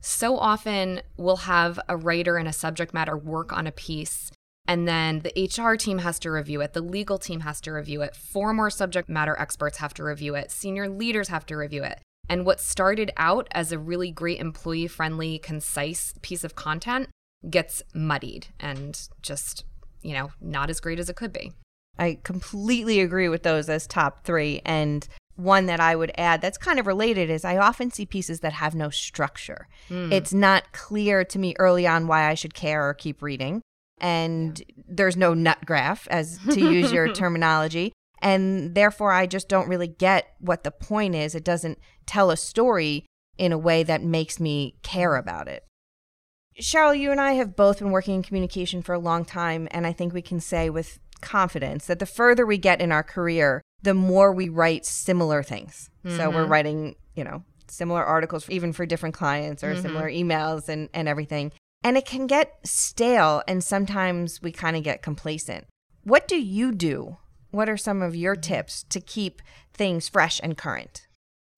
So 0.00 0.38
often 0.38 1.02
we'll 1.16 1.36
have 1.36 1.80
a 1.88 1.96
writer 1.96 2.36
and 2.36 2.48
a 2.48 2.52
subject 2.52 2.94
matter 2.94 3.16
work 3.16 3.52
on 3.52 3.66
a 3.66 3.72
piece 3.72 4.30
and 4.66 4.88
then 4.88 5.20
the 5.20 5.50
HR 5.56 5.76
team 5.76 5.98
has 5.98 6.18
to 6.20 6.30
review 6.30 6.60
it, 6.62 6.72
the 6.72 6.80
legal 6.80 7.18
team 7.18 7.40
has 7.40 7.60
to 7.62 7.72
review 7.72 8.00
it, 8.00 8.16
four 8.16 8.54
more 8.54 8.70
subject 8.70 9.08
matter 9.08 9.36
experts 9.38 9.78
have 9.78 9.92
to 9.94 10.04
review 10.04 10.34
it, 10.34 10.50
senior 10.50 10.88
leaders 10.88 11.28
have 11.28 11.44
to 11.46 11.56
review 11.56 11.84
it. 11.84 12.00
And 12.28 12.46
what 12.46 12.60
started 12.60 13.12
out 13.16 13.48
as 13.52 13.72
a 13.72 13.78
really 13.78 14.10
great 14.10 14.40
employee 14.40 14.86
friendly, 14.86 15.38
concise 15.38 16.14
piece 16.22 16.44
of 16.44 16.54
content 16.54 17.08
gets 17.48 17.82
muddied 17.92 18.46
and 18.58 19.08
just, 19.22 19.64
you 20.02 20.14
know, 20.14 20.30
not 20.40 20.70
as 20.70 20.80
great 20.80 20.98
as 20.98 21.08
it 21.08 21.16
could 21.16 21.32
be. 21.32 21.52
I 21.98 22.18
completely 22.24 23.00
agree 23.00 23.28
with 23.28 23.42
those 23.42 23.68
as 23.68 23.86
top 23.86 24.24
three. 24.24 24.62
And 24.64 25.06
one 25.36 25.66
that 25.66 25.80
I 25.80 25.94
would 25.96 26.12
add 26.16 26.40
that's 26.40 26.58
kind 26.58 26.78
of 26.78 26.86
related 26.86 27.28
is 27.28 27.44
I 27.44 27.58
often 27.58 27.90
see 27.90 28.06
pieces 28.06 28.40
that 28.40 28.54
have 28.54 28.74
no 28.74 28.88
structure. 28.90 29.68
Mm. 29.90 30.12
It's 30.12 30.32
not 30.32 30.72
clear 30.72 31.24
to 31.24 31.38
me 31.38 31.54
early 31.58 31.86
on 31.86 32.06
why 32.06 32.28
I 32.28 32.34
should 32.34 32.54
care 32.54 32.88
or 32.88 32.94
keep 32.94 33.22
reading 33.22 33.62
and 33.98 34.62
there's 34.88 35.16
no 35.16 35.34
nut 35.34 35.58
graph, 35.64 36.06
as 36.08 36.38
to 36.50 36.60
use 36.60 36.92
your 36.92 37.12
terminology. 37.12 37.92
And 38.24 38.74
therefore, 38.74 39.12
I 39.12 39.26
just 39.26 39.48
don't 39.48 39.68
really 39.68 39.86
get 39.86 40.34
what 40.40 40.64
the 40.64 40.72
point 40.72 41.14
is. 41.14 41.36
It 41.36 41.44
doesn't 41.44 41.78
tell 42.06 42.30
a 42.30 42.36
story 42.36 43.06
in 43.38 43.52
a 43.52 43.58
way 43.58 43.82
that 43.82 44.02
makes 44.02 44.40
me 44.40 44.74
care 44.82 45.14
about 45.14 45.46
it. 45.46 45.64
Cheryl, 46.60 46.98
you 46.98 47.10
and 47.10 47.20
I 47.20 47.32
have 47.34 47.54
both 47.54 47.78
been 47.78 47.90
working 47.90 48.14
in 48.14 48.22
communication 48.22 48.82
for 48.82 48.94
a 48.94 48.98
long 48.98 49.24
time, 49.24 49.68
and 49.70 49.86
I 49.86 49.92
think 49.92 50.12
we 50.12 50.22
can 50.22 50.40
say 50.40 50.70
with 50.70 50.98
confidence 51.20 51.86
that 51.86 51.98
the 51.98 52.06
further 52.06 52.46
we 52.46 52.58
get 52.58 52.80
in 52.80 52.90
our 52.90 53.02
career, 53.02 53.60
the 53.82 53.94
more 53.94 54.32
we 54.32 54.48
write 54.48 54.86
similar 54.86 55.42
things. 55.42 55.90
Mm-hmm. 56.04 56.16
So 56.16 56.30
we're 56.30 56.42
mm-hmm. 56.42 56.52
writing, 56.52 56.94
you 57.14 57.24
know, 57.24 57.44
similar 57.68 58.04
articles 58.04 58.48
even 58.50 58.72
for 58.72 58.86
different 58.86 59.14
clients 59.14 59.62
or 59.62 59.72
mm-hmm. 59.72 59.82
similar 59.82 60.08
emails 60.08 60.68
and, 60.68 60.88
and 60.94 61.08
everything 61.08 61.52
and 61.84 61.98
it 61.98 62.06
can 62.06 62.26
get 62.26 62.58
stale 62.64 63.42
and 63.46 63.62
sometimes 63.62 64.42
we 64.42 64.50
kind 64.50 64.74
of 64.74 64.82
get 64.82 65.02
complacent. 65.02 65.66
What 66.02 66.26
do 66.26 66.40
you 66.40 66.72
do? 66.72 67.18
What 67.54 67.68
are 67.68 67.76
some 67.76 68.02
of 68.02 68.16
your 68.16 68.34
mm-hmm. 68.34 68.40
tips 68.40 68.82
to 68.90 69.00
keep 69.00 69.40
things 69.72 70.08
fresh 70.08 70.40
and 70.42 70.58
current? 70.58 71.06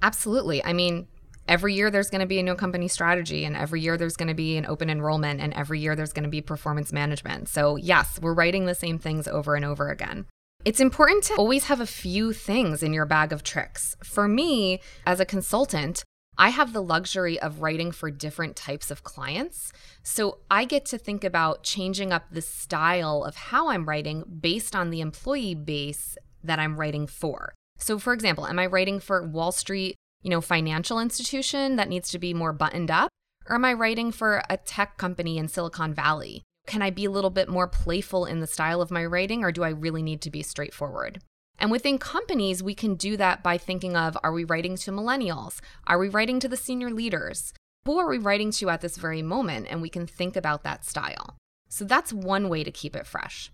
Absolutely. 0.03 0.63
I 0.63 0.75
mean, 0.75 1.09
every 1.49 1.73
year 1.73 1.91
there's 1.91 2.11
going 2.11 2.21
to 2.21 2.27
be 2.27 2.39
a 2.39 2.43
new 2.43 2.55
company 2.55 2.87
strategy, 2.87 3.47
and 3.47 3.57
every 3.57 3.81
year 3.81 3.97
there's 3.97 4.17
going 4.17 4.29
to 4.29 4.35
be 4.35 4.59
an 4.59 4.67
open 4.67 4.91
enrollment, 4.91 5.41
and 5.41 5.55
every 5.55 5.81
year 5.81 5.97
there's 5.97 6.13
going 6.13 6.25
to 6.25 6.29
be 6.29 6.43
performance 6.43 6.93
management. 6.93 7.49
So, 7.49 7.77
yes, 7.77 8.19
we're 8.21 8.35
writing 8.35 8.67
the 8.67 8.75
same 8.75 8.99
things 8.99 9.27
over 9.27 9.55
and 9.55 9.65
over 9.65 9.89
again. 9.89 10.27
It's 10.67 10.81
important 10.81 11.25
to 11.25 11.35
always 11.37 11.65
have 11.65 11.81
a 11.81 11.87
few 11.87 12.35
things 12.35 12.83
in 12.83 12.93
your 12.93 13.07
bag 13.07 13.33
of 13.33 13.43
tricks. 13.43 13.97
For 14.05 14.29
me, 14.29 14.81
as 15.07 15.19
a 15.19 15.25
consultant, 15.25 16.05
I 16.39 16.51
have 16.51 16.73
the 16.73 16.83
luxury 16.83 17.41
of 17.41 17.63
writing 17.63 17.93
for 17.93 18.11
different 18.11 18.57
types 18.57 18.91
of 18.91 19.03
clients. 19.03 19.73
So 20.03 20.39
I 20.51 20.65
get 20.65 20.85
to 20.87 20.99
think 20.99 21.25
about 21.25 21.63
changing 21.63 22.13
up 22.13 22.25
the 22.31 22.43
style 22.43 23.25
of 23.25 23.37
how 23.37 23.69
I'm 23.69 23.87
writing 23.87 24.25
based 24.41 24.77
on 24.77 24.91
the 24.91 25.01
employee 25.01 25.55
base 25.55 26.19
that 26.45 26.59
I'm 26.59 26.79
writing 26.79 27.07
for. 27.07 27.55
So 27.79 27.99
for 27.99 28.13
example, 28.13 28.47
am 28.47 28.59
I 28.59 28.67
writing 28.67 29.01
for 29.01 29.27
Wall 29.27 29.53
Street, 29.53 29.97
you 30.23 30.31
know, 30.31 30.41
financial 30.41 31.01
institution 31.01 31.77
that 31.77 31.89
needs 31.89 32.11
to 32.11 32.19
be 32.19 32.35
more 32.35 32.53
buttoned 32.53 32.91
up 32.91 33.09
or 33.49 33.55
am 33.55 33.65
I 33.65 33.73
writing 33.73 34.13
for 34.13 34.43
a 34.51 34.57
tech 34.57 34.99
company 34.99 35.39
in 35.39 35.49
Silicon 35.49 35.95
Valley? 35.95 36.43
Can 36.67 36.83
I 36.83 36.91
be 36.91 37.05
a 37.05 37.11
little 37.11 37.31
bit 37.31 37.49
more 37.49 37.69
playful 37.69 38.27
in 38.27 38.41
the 38.41 38.47
style 38.47 38.83
of 38.83 38.91
my 38.91 39.05
writing 39.05 39.43
or 39.43 39.53
do 39.53 39.63
I 39.63 39.69
really 39.71 40.03
need 40.03 40.21
to 40.23 40.31
be 40.31 40.43
straightforward? 40.43 41.23
And 41.59 41.71
within 41.71 41.99
companies, 41.99 42.63
we 42.63 42.75
can 42.75 42.95
do 42.95 43.17
that 43.17 43.43
by 43.43 43.59
thinking 43.59 43.97
of 43.97 44.17
are 44.23 44.33
we 44.33 44.45
writing 44.45 44.77
to 44.77 44.93
millennials? 44.93 45.61
Are 45.87 45.99
we 45.99 46.09
writing 46.09 46.41
to 46.41 46.49
the 46.49 46.57
senior 46.57 46.91
leaders? 46.91 47.53
Who 47.87 47.99
are 47.99 48.09
we 48.09 48.19
writing 48.19 48.51
to 48.53 48.71
at 48.71 48.81
this 48.81 48.97
very 48.97 49.23
moment? 49.23 49.69
And 49.71 49.81
we 49.81 49.89
can 49.89 50.07
think 50.07 50.37
about 50.37 50.65
that 50.65 50.85
style. 50.85 51.37
So 51.69 51.85
that's 51.85 52.13
one 52.13 52.49
way 52.49 52.65
to 52.65 52.71
keep 52.71 52.97
it 52.97 53.07
fresh. 53.07 53.51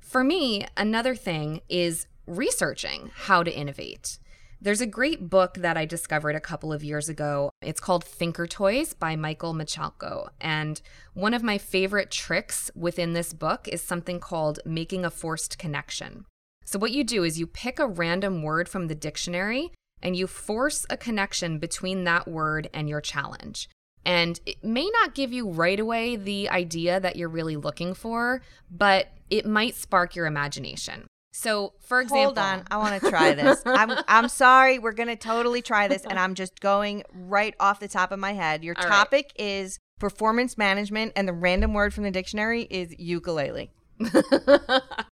For 0.00 0.24
me, 0.24 0.66
another 0.76 1.14
thing 1.14 1.60
is 1.68 2.06
researching 2.26 3.10
how 3.14 3.42
to 3.42 3.54
innovate. 3.54 4.18
There's 4.60 4.80
a 4.80 4.86
great 4.86 5.30
book 5.30 5.54
that 5.54 5.76
I 5.76 5.84
discovered 5.84 6.34
a 6.34 6.40
couple 6.40 6.72
of 6.72 6.82
years 6.82 7.08
ago. 7.08 7.50
It's 7.62 7.78
called 7.78 8.04
Thinkertoys 8.04 8.98
by 8.98 9.14
Michael 9.14 9.54
Michalko. 9.54 10.30
And 10.40 10.80
one 11.14 11.32
of 11.32 11.44
my 11.44 11.58
favorite 11.58 12.10
tricks 12.10 12.68
within 12.74 13.12
this 13.12 13.32
book 13.32 13.68
is 13.68 13.82
something 13.82 14.18
called 14.18 14.58
making 14.64 15.04
a 15.04 15.10
forced 15.10 15.58
connection. 15.58 16.24
So, 16.68 16.78
what 16.78 16.90
you 16.90 17.02
do 17.02 17.24
is 17.24 17.40
you 17.40 17.46
pick 17.46 17.78
a 17.78 17.86
random 17.86 18.42
word 18.42 18.68
from 18.68 18.88
the 18.88 18.94
dictionary 18.94 19.72
and 20.02 20.14
you 20.14 20.26
force 20.26 20.84
a 20.90 20.98
connection 20.98 21.58
between 21.58 22.04
that 22.04 22.28
word 22.28 22.68
and 22.74 22.90
your 22.90 23.00
challenge. 23.00 23.70
And 24.04 24.38
it 24.44 24.62
may 24.62 24.90
not 25.00 25.14
give 25.14 25.32
you 25.32 25.48
right 25.48 25.80
away 25.80 26.16
the 26.16 26.50
idea 26.50 27.00
that 27.00 27.16
you're 27.16 27.30
really 27.30 27.56
looking 27.56 27.94
for, 27.94 28.42
but 28.70 29.06
it 29.30 29.46
might 29.46 29.76
spark 29.76 30.14
your 30.14 30.26
imagination. 30.26 31.06
So, 31.32 31.72
for 31.80 32.02
example, 32.02 32.24
hold 32.24 32.38
on, 32.38 32.64
I 32.70 32.76
want 32.76 33.02
to 33.02 33.08
try 33.08 33.32
this. 33.32 33.62
I'm 33.64 33.98
I'm 34.06 34.28
sorry, 34.28 34.78
we're 34.78 34.92
gonna 34.92 35.16
totally 35.16 35.62
try 35.62 35.88
this, 35.88 36.04
and 36.04 36.18
I'm 36.18 36.34
just 36.34 36.60
going 36.60 37.02
right 37.14 37.54
off 37.58 37.80
the 37.80 37.88
top 37.88 38.12
of 38.12 38.18
my 38.18 38.34
head. 38.34 38.62
Your 38.62 38.74
All 38.76 38.84
right. 38.84 38.94
topic 38.94 39.32
is 39.36 39.78
performance 39.98 40.58
management, 40.58 41.14
and 41.16 41.26
the 41.26 41.32
random 41.32 41.72
word 41.72 41.94
from 41.94 42.04
the 42.04 42.10
dictionary 42.10 42.64
is 42.64 42.94
ukulele. 42.98 43.70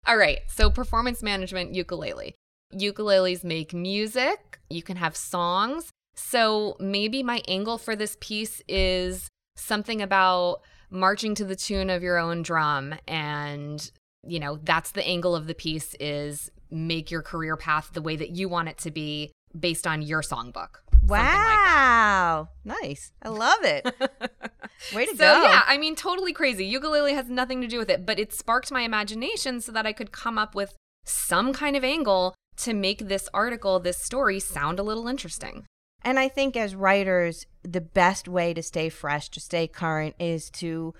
All 0.07 0.17
right. 0.17 0.39
So, 0.47 0.69
performance 0.69 1.23
management 1.23 1.73
ukulele. 1.73 2.35
Ukuleles 2.73 3.43
make 3.43 3.73
music, 3.73 4.59
you 4.69 4.83
can 4.83 4.97
have 4.97 5.15
songs. 5.15 5.89
So, 6.15 6.75
maybe 6.79 7.23
my 7.23 7.41
angle 7.47 7.77
for 7.77 7.95
this 7.95 8.17
piece 8.19 8.61
is 8.67 9.27
something 9.55 10.01
about 10.01 10.61
marching 10.89 11.35
to 11.35 11.45
the 11.45 11.55
tune 11.55 11.89
of 11.89 12.03
your 12.03 12.17
own 12.17 12.43
drum 12.43 12.93
and 13.07 13.91
you 14.25 14.39
know 14.39 14.59
that's 14.63 14.91
the 14.91 15.05
angle 15.05 15.35
of 15.35 15.47
the 15.47 15.55
piece 15.55 15.95
is 15.99 16.51
make 16.69 17.09
your 17.09 17.21
career 17.21 17.57
path 17.57 17.89
the 17.93 18.01
way 18.01 18.15
that 18.15 18.29
you 18.29 18.47
want 18.47 18.69
it 18.69 18.77
to 18.77 18.91
be 18.91 19.31
based 19.59 19.87
on 19.87 20.01
your 20.01 20.21
songbook 20.21 20.82
Wow, 21.05 22.49
nice. 22.63 23.11
I 23.21 23.29
love 23.29 23.63
it. 23.63 23.85
Way 24.93 25.05
to 25.05 25.11
so 25.11 25.17
go. 25.17 25.43
yeah, 25.43 25.63
I 25.65 25.77
mean, 25.77 25.95
totally 25.95 26.33
crazy. 26.33 26.65
Ukulele 26.65 27.13
has 27.13 27.29
nothing 27.29 27.61
to 27.61 27.67
do 27.67 27.77
with 27.77 27.89
it, 27.89 28.05
but 28.05 28.19
it 28.19 28.33
sparked 28.33 28.71
my 28.71 28.81
imagination 28.81 29.61
so 29.61 29.71
that 29.71 29.85
I 29.85 29.93
could 29.93 30.11
come 30.11 30.37
up 30.37 30.55
with 30.55 30.75
some 31.05 31.53
kind 31.53 31.75
of 31.75 31.83
angle 31.83 32.35
to 32.57 32.73
make 32.73 33.07
this 33.07 33.27
article, 33.33 33.79
this 33.79 33.97
story, 33.97 34.39
sound 34.39 34.79
a 34.79 34.83
little 34.83 35.07
interesting. 35.07 35.65
And 36.03 36.19
I 36.19 36.27
think 36.27 36.55
as 36.55 36.75
writers, 36.75 37.45
the 37.63 37.81
best 37.81 38.27
way 38.27 38.53
to 38.53 38.61
stay 38.61 38.89
fresh, 38.89 39.29
to 39.29 39.39
stay 39.39 39.67
current, 39.67 40.15
is 40.19 40.49
to 40.51 40.93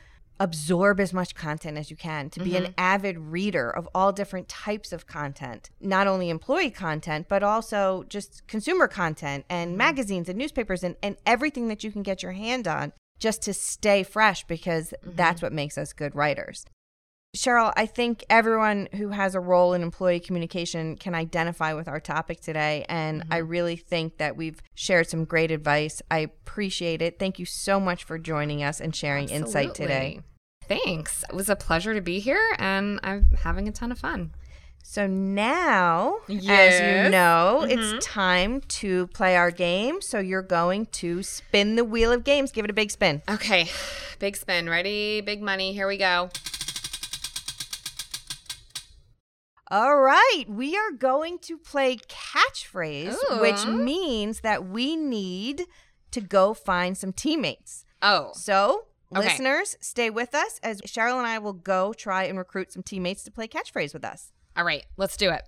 absorb 0.44 1.00
as 1.00 1.14
much 1.14 1.34
content 1.36 1.78
as 1.78 1.90
you 1.90 1.96
can, 1.96 2.30
to 2.30 2.42
be 2.42 2.58
an 2.58 2.64
mm-hmm. 2.64 2.74
avid 2.78 3.18
reader 3.18 3.70
of 3.70 3.88
all 3.96 4.12
different 4.12 4.50
types 4.50 4.92
of 4.92 5.08
content, 5.08 5.70
not 5.80 6.06
only 6.06 6.30
employee 6.30 6.70
content, 6.70 7.28
but 7.30 7.44
also 7.44 8.04
just 8.10 8.46
consumer 8.46 8.90
content 8.90 9.46
and 9.50 9.70
mm-hmm. 9.70 9.78
magazines 9.78 10.28
and 10.28 10.38
newspapers 10.38 10.84
and, 10.84 10.98
and 11.02 11.16
everything 11.26 11.70
that 11.70 11.82
you 11.82 11.92
can 11.92 12.04
get 12.04 12.22
your 12.22 12.34
hand 12.34 12.68
on 12.68 12.92
just 13.20 13.42
to 13.42 13.54
stay 13.54 14.04
fresh 14.04 14.44
because 14.44 14.94
that's 15.02 15.38
mm-hmm. 15.38 15.46
what 15.46 15.54
makes 15.54 15.78
us 15.78 15.94
good 15.94 16.14
writers. 16.14 16.66
Cheryl, 17.38 17.72
I 17.78 17.86
think 17.86 18.26
everyone 18.30 18.90
who 18.96 19.10
has 19.10 19.34
a 19.34 19.40
role 19.40 19.74
in 19.74 19.82
employee 19.82 20.20
communication 20.20 20.98
can 20.98 21.16
identify 21.16 21.74
with 21.74 21.88
our 21.88 22.02
topic 22.02 22.42
today. 22.42 22.86
And 22.90 23.24
I 23.32 23.38
really 23.38 23.78
think 23.78 24.18
that 24.18 24.36
we've 24.36 24.62
shared 24.76 25.10
some 25.10 25.24
great 25.24 25.52
advice. 25.52 26.02
I 26.12 26.20
appreciate 26.20 27.02
it. 27.02 27.18
Thank 27.18 27.40
you 27.40 27.46
so 27.46 27.80
much 27.80 28.04
for 28.04 28.20
joining 28.20 28.62
us 28.62 28.80
and 28.82 28.94
sharing 28.94 29.30
insight 29.30 29.74
today. 29.74 30.20
Thanks. 30.86 31.24
It 31.30 31.36
was 31.36 31.50
a 31.50 31.56
pleasure 31.56 31.94
to 31.94 32.02
be 32.02 32.20
here, 32.20 32.56
and 32.60 33.00
I'm 33.04 33.28
having 33.44 33.68
a 33.68 33.72
ton 33.72 33.92
of 33.92 34.00
fun. 34.00 34.32
So 34.86 35.08
now, 35.08 36.18
as 36.28 36.36
you 36.36 36.42
Yes. 36.42 37.12
know, 37.12 37.62
it's 37.68 37.82
mm-hmm. 37.82 38.00
time 38.00 38.62
to 38.62 39.08
play 39.08 39.36
our 39.38 39.50
game. 39.50 40.02
So 40.02 40.20
you're 40.20 40.42
going 40.42 40.88
to 40.88 41.24
spin 41.24 41.76
the 41.76 41.86
wheel 41.86 42.12
of 42.12 42.24
games. 42.24 42.52
Give 42.52 42.66
it 42.66 42.72
a 42.72 42.74
big 42.74 42.92
spin. 42.92 43.22
Okay, 43.30 43.70
big 44.20 44.36
spin. 44.36 44.70
Ready? 44.70 45.22
Big 45.22 45.42
money. 45.42 45.74
Here 45.74 45.88
we 45.88 45.98
go. 45.98 46.30
All 49.72 49.98
right, 49.98 50.44
we 50.48 50.78
are 50.78 50.92
going 50.92 51.40
to 51.40 51.58
play 51.58 51.98
catchphrase, 51.98 53.42
which 53.42 53.66
means 53.66 54.42
that 54.42 54.68
we 54.68 54.96
need 54.96 55.66
to 56.12 56.22
go 56.22 56.54
find 56.54 56.96
some 56.96 57.12
teammates. 57.12 57.84
Oh, 58.02 58.32
So, 58.36 58.83
Okay. 59.16 59.28
listeners, 59.28 59.76
stay 59.80 60.10
with 60.10 60.34
us 60.36 60.60
as 60.64 60.82
Cheryl 60.82 61.18
and 61.18 61.28
I 61.28 61.40
will 61.40 61.54
go 61.54 61.94
try 61.94 62.24
and 62.24 62.38
recruit 62.38 62.72
some 62.72 62.84
teammates 62.84 63.24
to 63.24 63.32
play 63.32 63.48
catchphrase 63.48 63.94
with 63.94 64.06
us. 64.06 64.32
all 64.56 64.64
right. 64.64 64.86
Let's 64.98 65.18
do 65.18 65.30
it. 65.32 65.44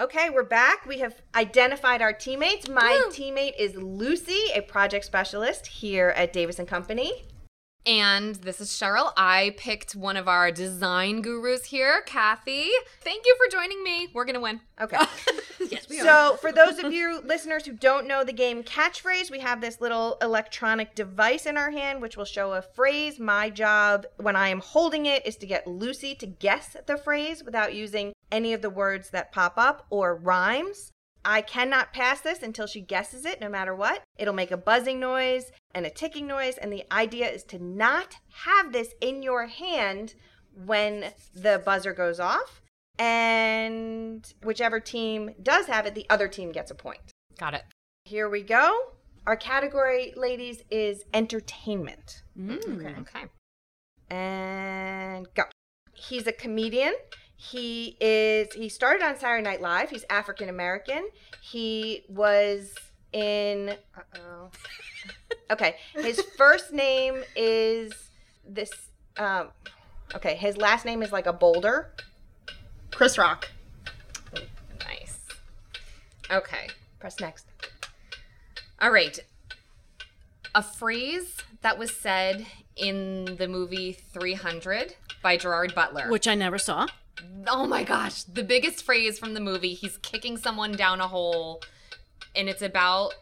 Okay, 0.00 0.30
we're 0.30 0.42
back. 0.44 0.86
We 0.86 1.00
have 1.00 1.20
identified 1.34 2.00
our 2.00 2.14
teammates. 2.14 2.66
My 2.66 3.02
Woo. 3.04 3.12
teammate 3.12 3.52
is 3.58 3.76
Lucy, 3.76 4.40
a 4.54 4.62
project 4.62 5.04
specialist 5.04 5.66
here 5.66 6.14
at 6.16 6.32
Davis 6.32 6.58
and 6.58 6.66
Company. 6.66 7.24
And 7.84 8.36
this 8.36 8.60
is 8.60 8.68
Cheryl. 8.68 9.12
I 9.16 9.54
picked 9.56 9.96
one 9.96 10.16
of 10.16 10.28
our 10.28 10.52
design 10.52 11.20
gurus 11.20 11.64
here, 11.64 12.02
Kathy. 12.02 12.70
Thank 13.00 13.26
you 13.26 13.36
for 13.36 13.50
joining 13.50 13.82
me. 13.82 14.08
We're 14.14 14.24
going 14.24 14.34
to 14.34 14.40
win. 14.40 14.60
Okay. 14.80 14.98
yes, 15.70 15.88
we 15.88 15.98
So, 15.98 16.36
for 16.40 16.52
those 16.52 16.78
of 16.78 16.92
you 16.92 17.20
listeners 17.24 17.66
who 17.66 17.72
don't 17.72 18.06
know 18.06 18.22
the 18.22 18.32
game 18.32 18.62
catchphrase, 18.62 19.32
we 19.32 19.40
have 19.40 19.60
this 19.60 19.80
little 19.80 20.16
electronic 20.22 20.94
device 20.94 21.44
in 21.44 21.56
our 21.56 21.72
hand 21.72 22.00
which 22.00 22.16
will 22.16 22.24
show 22.24 22.52
a 22.52 22.62
phrase. 22.62 23.18
My 23.18 23.50
job 23.50 24.06
when 24.16 24.36
I 24.36 24.48
am 24.48 24.60
holding 24.60 25.06
it 25.06 25.26
is 25.26 25.36
to 25.38 25.46
get 25.46 25.66
Lucy 25.66 26.14
to 26.16 26.26
guess 26.26 26.76
the 26.86 26.96
phrase 26.96 27.42
without 27.42 27.74
using 27.74 28.12
any 28.30 28.52
of 28.52 28.62
the 28.62 28.70
words 28.70 29.10
that 29.10 29.32
pop 29.32 29.54
up 29.56 29.86
or 29.90 30.14
rhymes. 30.14 30.92
I 31.24 31.40
cannot 31.40 31.92
pass 31.92 32.20
this 32.20 32.42
until 32.42 32.66
she 32.66 32.80
guesses 32.80 33.24
it, 33.24 33.40
no 33.40 33.48
matter 33.48 33.74
what. 33.74 34.02
It'll 34.18 34.34
make 34.34 34.50
a 34.50 34.56
buzzing 34.56 34.98
noise 34.98 35.52
and 35.74 35.86
a 35.86 35.90
ticking 35.90 36.26
noise, 36.26 36.58
and 36.58 36.72
the 36.72 36.84
idea 36.92 37.28
is 37.28 37.44
to 37.44 37.58
not 37.58 38.16
have 38.44 38.72
this 38.72 38.94
in 39.00 39.22
your 39.22 39.46
hand 39.46 40.14
when 40.54 41.12
the 41.34 41.62
buzzer 41.64 41.92
goes 41.92 42.20
off. 42.20 42.60
And 42.98 44.32
whichever 44.42 44.80
team 44.80 45.30
does 45.42 45.66
have 45.66 45.86
it, 45.86 45.94
the 45.94 46.06
other 46.10 46.28
team 46.28 46.52
gets 46.52 46.70
a 46.70 46.74
point. 46.74 47.00
Got 47.38 47.54
it. 47.54 47.64
Here 48.04 48.28
we 48.28 48.42
go. 48.42 48.92
Our 49.26 49.36
category, 49.36 50.12
ladies, 50.16 50.62
is 50.70 51.04
entertainment. 51.14 52.22
Mm, 52.38 52.58
okay. 52.80 53.00
Okay. 53.00 53.26
And 54.10 55.26
go. 55.34 55.44
He's 55.94 56.26
a 56.26 56.32
comedian. 56.32 56.94
He 57.42 57.96
is 58.00 58.54
he 58.54 58.68
started 58.68 59.02
on 59.04 59.18
Saturday 59.18 59.42
Night 59.42 59.60
Live. 59.60 59.90
He's 59.90 60.04
African 60.08 60.48
American. 60.48 61.08
He 61.40 62.04
was 62.08 62.72
in 63.12 63.70
uh-oh. 63.96 64.50
Okay. 65.50 65.74
His 65.92 66.20
first 66.38 66.72
name 66.72 67.24
is 67.34 67.92
this 68.48 68.70
um 69.16 69.48
okay, 70.14 70.36
his 70.36 70.56
last 70.56 70.84
name 70.84 71.02
is 71.02 71.10
like 71.10 71.26
a 71.26 71.32
boulder. 71.32 71.90
Chris 72.92 73.18
Rock. 73.18 73.50
Nice. 74.86 75.18
Okay. 76.30 76.68
Press 77.00 77.18
next. 77.18 77.46
All 78.80 78.92
right. 78.92 79.18
A 80.54 80.62
phrase 80.62 81.38
that 81.62 81.76
was 81.76 81.90
said 81.90 82.46
in 82.76 83.36
the 83.36 83.48
movie 83.48 83.92
300 83.92 84.94
by 85.22 85.36
Gerard 85.36 85.74
Butler. 85.74 86.08
Which 86.08 86.28
I 86.28 86.36
never 86.36 86.56
saw. 86.56 86.86
Oh 87.46 87.66
my 87.66 87.84
gosh, 87.84 88.22
the 88.24 88.42
biggest 88.42 88.84
phrase 88.84 89.18
from 89.18 89.34
the 89.34 89.40
movie. 89.40 89.74
He's 89.74 89.96
kicking 89.98 90.36
someone 90.36 90.72
down 90.72 91.00
a 91.00 91.08
hole, 91.08 91.62
and 92.34 92.48
it's 92.48 92.62
about 92.62 93.14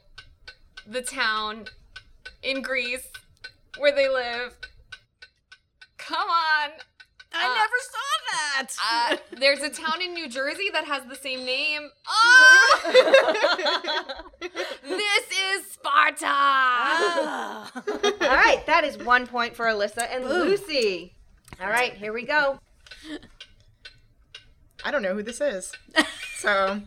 the 0.87 1.02
town 1.02 1.66
in 2.42 2.62
Greece 2.62 3.06
where 3.78 3.92
they 3.94 4.09
live. 4.09 4.56
Come 5.99 6.28
on. 6.28 6.70
I 7.32 7.44
Uh, 7.47 7.54
never 7.54 7.78
saw 7.92 8.09
that. 8.32 8.66
Uh, 8.92 9.16
there's 9.38 9.61
a 9.61 9.70
town 9.70 10.02
in 10.02 10.14
New 10.14 10.28
Jersey 10.28 10.68
that 10.73 10.85
has 10.85 11.04
the 11.04 11.14
same 11.14 11.44
name. 11.44 11.88
Oh! 12.09 12.80
this 14.82 15.25
is 15.30 15.70
Sparta. 15.70 16.26
Ah. 16.26 17.70
All 17.76 18.37
right, 18.37 18.64
that 18.66 18.82
is 18.85 18.99
one 18.99 19.28
point 19.28 19.54
for 19.54 19.66
Alyssa 19.66 20.09
and 20.12 20.25
Lucy. 20.25 21.14
All 21.61 21.68
right, 21.70 21.94
here 21.94 22.12
we 22.12 22.25
go. 22.25 22.59
I 24.84 24.90
don't 24.90 25.02
know 25.02 25.14
who 25.14 25.22
this 25.22 25.40
is. 25.40 25.72
So 26.40 26.80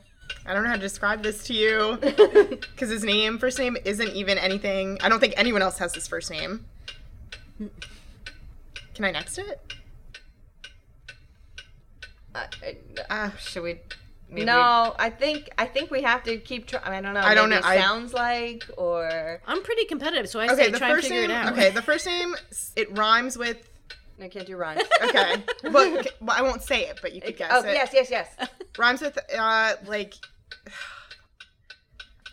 I 0.48 0.54
don't 0.54 0.64
know 0.64 0.70
how 0.70 0.76
to 0.78 0.82
describe 0.82 1.22
this 1.22 1.44
to 1.44 1.54
you 1.54 1.98
because 2.02 2.90
his 2.90 3.04
name, 3.04 3.38
first 3.38 3.60
name, 3.60 3.78
isn't 3.86 4.10
even 4.16 4.40
anything. 4.40 4.98
I 5.04 5.10
don't 5.10 5.20
think 5.20 5.36
anyone 5.38 5.62
else 5.62 5.78
has 5.78 5.94
this 5.94 6.08
first 6.08 6.32
name. 6.32 6.66
Can 8.96 9.06
I 9.06 9.12
next 9.12 9.38
it? 9.38 9.62
Uh, 12.34 12.46
Uh, 13.12 13.30
Should 13.38 13.62
we? 13.64 13.80
Maybe 14.30 14.46
no, 14.46 14.96
I 14.98 15.12
think 15.12 15.50
I 15.60 15.66
think 15.68 15.92
we 15.92 16.02
have 16.02 16.24
to 16.24 16.38
keep 16.38 16.66
trying. 16.66 16.84
I 16.86 17.00
don't 17.02 17.14
know. 17.14 17.20
I 17.20 17.36
don't 17.36 17.50
maybe 17.52 17.62
know, 17.62 17.68
it 17.68 17.72
I- 17.72 17.78
sounds 17.80 18.12
like 18.14 18.64
or 18.76 19.40
I'm 19.46 19.62
pretty 19.62 19.86
competitive, 19.86 20.28
so 20.30 20.40
I 20.40 20.46
okay, 20.46 20.56
say 20.56 20.72
the 20.72 20.80
try 20.80 20.94
and 20.94 21.02
figure 21.02 21.22
name. 21.22 21.30
it 21.30 21.34
out. 21.34 21.54
Okay, 21.54 21.70
the 21.70 21.84
first 21.84 22.08
name. 22.08 22.34
It 22.76 22.98
rhymes 22.98 23.38
with. 23.38 23.70
I 24.22 24.28
can't 24.28 24.46
do 24.48 24.56
rhymes. 24.58 24.82
Okay, 25.04 25.44
well, 25.72 25.98
okay, 26.00 26.10
well, 26.22 26.36
I 26.38 26.42
won't 26.42 26.62
say 26.64 26.86
it, 26.86 27.00
but 27.02 27.14
you 27.14 27.22
could 27.22 27.38
guess 27.38 27.52
oh 27.54 27.60
it. 27.68 27.74
yes, 27.74 27.90
yes, 27.94 28.10
yes. 28.10 28.50
Rhymes 28.78 29.02
with 29.02 29.18
uh 29.38 29.74
like. 29.86 30.14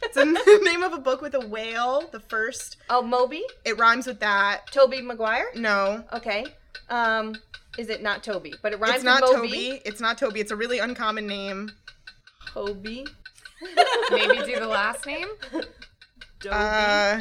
It's 0.03 0.15
the 0.15 0.61
name 0.65 0.83
of 0.83 0.95
a 0.95 0.99
book 0.99 1.21
with 1.21 1.35
a 1.35 1.47
whale. 1.47 2.09
The 2.11 2.21
first. 2.21 2.79
Oh, 2.89 3.03
Moby, 3.03 3.45
It 3.67 3.79
rhymes 3.79 4.07
with 4.07 4.19
that. 4.21 4.63
Tobey 4.73 5.03
Maguire. 5.03 5.49
No, 5.55 6.03
Okay. 6.15 6.47
Um, 6.89 7.35
is 7.77 7.91
it 7.91 8.03
not 8.03 8.23
Toby? 8.25 8.55
But 8.63 8.73
it 8.73 8.81
rhymes 8.81 8.95
with 8.95 9.03
that. 9.05 9.19
it's 9.19 9.21
not 9.21 9.29
with 9.29 9.37
Moby. 9.37 9.49
Toby. 9.51 9.83
It's 9.85 10.01
not 10.01 10.17
Toby. 10.17 10.41
It's 10.41 10.51
a 10.51 10.57
really 10.57 10.79
uncommon 10.79 11.27
name. 11.27 11.71
Toby. 12.47 13.07
maybe 14.11 14.39
do 14.47 14.59
the 14.59 14.67
last 14.67 15.05
name. 15.05 15.29
Uh, 16.51 17.21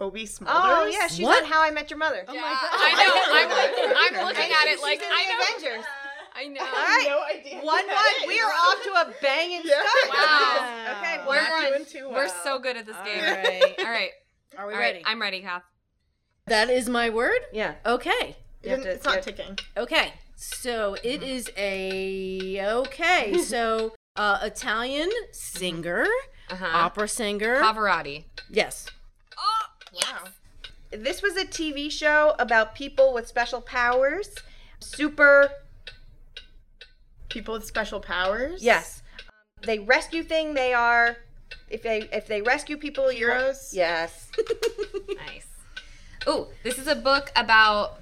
Cobie 0.00 0.24
Smulders. 0.26 0.48
Oh 0.48 0.86
yeah, 0.90 1.06
she's 1.08 1.26
What? 1.26 1.44
on 1.44 1.50
How 1.50 1.60
I 1.62 1.70
Met 1.70 1.90
Your 1.90 1.98
Mother. 1.98 2.24
Oh 2.26 2.32
Yeah, 2.32 2.40
my 2.40 2.48
god! 2.48 2.70
I 2.72 2.94
know. 2.96 3.92
I'm, 3.92 4.16
I'm 4.20 4.26
looking 4.26 4.50
at 4.50 4.66
it 4.68 4.80
like 4.80 4.98
She's 5.00 5.06
in 5.06 5.12
I 5.12 5.24
the 5.26 5.32
know. 5.34 5.68
Avengers. 5.68 5.86
I 6.34 6.46
know. 6.46 6.60
All 6.62 6.66
right. 6.72 7.06
No 7.06 7.38
idea. 7.38 7.60
One 7.62 7.86
that 7.86 8.14
one. 8.20 8.28
We 8.28 8.40
are 8.40 8.50
off 8.50 8.82
to 8.84 8.90
a 9.10 9.14
banging 9.20 9.60
Yeah. 9.62 9.74
start. 9.74 10.08
Wow. 10.08 10.96
Okay, 11.02 11.18
We're 11.28 11.50
one 11.50 11.50
one. 11.50 11.72
doing 11.72 11.84
too 11.84 12.08
We're 12.10 12.28
so 12.42 12.58
good 12.58 12.78
at 12.78 12.86
this 12.86 12.96
All 12.96 13.04
game. 13.04 13.22
right. 13.22 13.74
All 13.78 13.84
right. 13.84 14.10
Are 14.58 14.66
we 14.66 14.72
All 14.72 14.78
right. 14.80 14.94
ready? 14.94 15.02
I'm 15.04 15.20
ready, 15.20 15.40
Kath. 15.42 15.64
that 16.46 16.70
is 16.70 16.88
my 16.88 17.10
word. 17.10 17.40
Yeah. 17.52 17.74
Okay. 17.84 18.36
You 18.62 18.70
have 18.70 18.78
It- 18.80 18.84
to- 18.84 18.90
it's 18.92 19.04
not 19.04 19.16
you- 19.16 19.22
ticking. 19.22 19.58
Okay. 19.76 20.14
So 20.36 20.96
it 21.04 21.22
is 21.22 21.50
a 21.58 22.58
okay. 22.78 23.36
So 23.42 23.92
uh, 24.16 24.38
Italian 24.42 25.10
singer, 25.32 26.06
Uh-huh. 26.48 26.66
opera 26.72 27.06
singer. 27.08 27.60
Pavarotti. 27.60 28.24
Yes. 28.48 28.86
Wow. 29.94 30.24
This 30.92 31.22
was 31.22 31.36
a 31.36 31.44
TV 31.44 31.90
show 31.90 32.34
about 32.38 32.74
people 32.74 33.12
with 33.14 33.26
special 33.28 33.60
powers. 33.60 34.28
Super. 34.80 35.50
People 37.28 37.54
with 37.54 37.64
special 37.64 38.00
powers. 38.00 38.62
Yes. 38.62 39.02
Um, 39.18 39.24
they 39.64 39.78
rescue 39.78 40.22
thing. 40.22 40.54
They 40.54 40.72
are. 40.74 41.16
If 41.68 41.82
they 41.82 42.08
if 42.12 42.26
they 42.26 42.42
rescue 42.42 42.76
people, 42.76 43.12
you're- 43.12 43.34
Heroes? 43.38 43.70
Yes. 43.72 44.28
Nice. 45.16 45.46
Oh, 46.26 46.48
this 46.64 46.78
is 46.78 46.86
a 46.86 46.94
book 46.94 47.30
about 47.36 47.98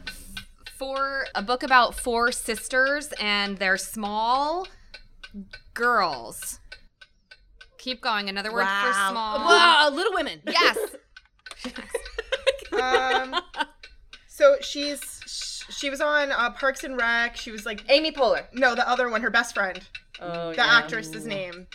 four 0.77 1.27
a 1.35 1.43
book 1.43 1.63
about 1.63 1.95
four 1.95 2.31
sisters 2.33 3.13
and 3.21 3.59
their 3.59 3.77
small 3.77 4.67
girls. 5.75 6.61
Keep 7.79 8.01
going. 8.01 8.29
Another 8.29 8.53
word 8.53 8.67
for 8.67 8.93
small. 8.93 9.39
Wow, 9.39 9.91
Little 9.93 10.13
Women. 10.15 10.41
Yes. 10.47 10.79
Um. 12.81 13.35
So 14.29 14.57
she's 14.61 15.65
she 15.71 15.91
was 15.91 16.01
on 16.01 16.31
uh, 16.31 16.51
Parks 16.51 16.85
and 16.85 16.97
Rec. 16.97 17.37
She 17.37 17.51
was 17.51 17.67
like 17.67 17.85
Amy 17.89 18.13
Poehler. 18.13 18.45
no, 18.53 18.75
the 18.75 18.89
other 18.89 19.09
one, 19.11 19.21
her 19.23 19.31
best 19.31 19.55
friend, 19.55 19.81
Oh, 20.21 20.53
the 20.53 20.61
actress's 20.65 21.27
name. 21.27 21.67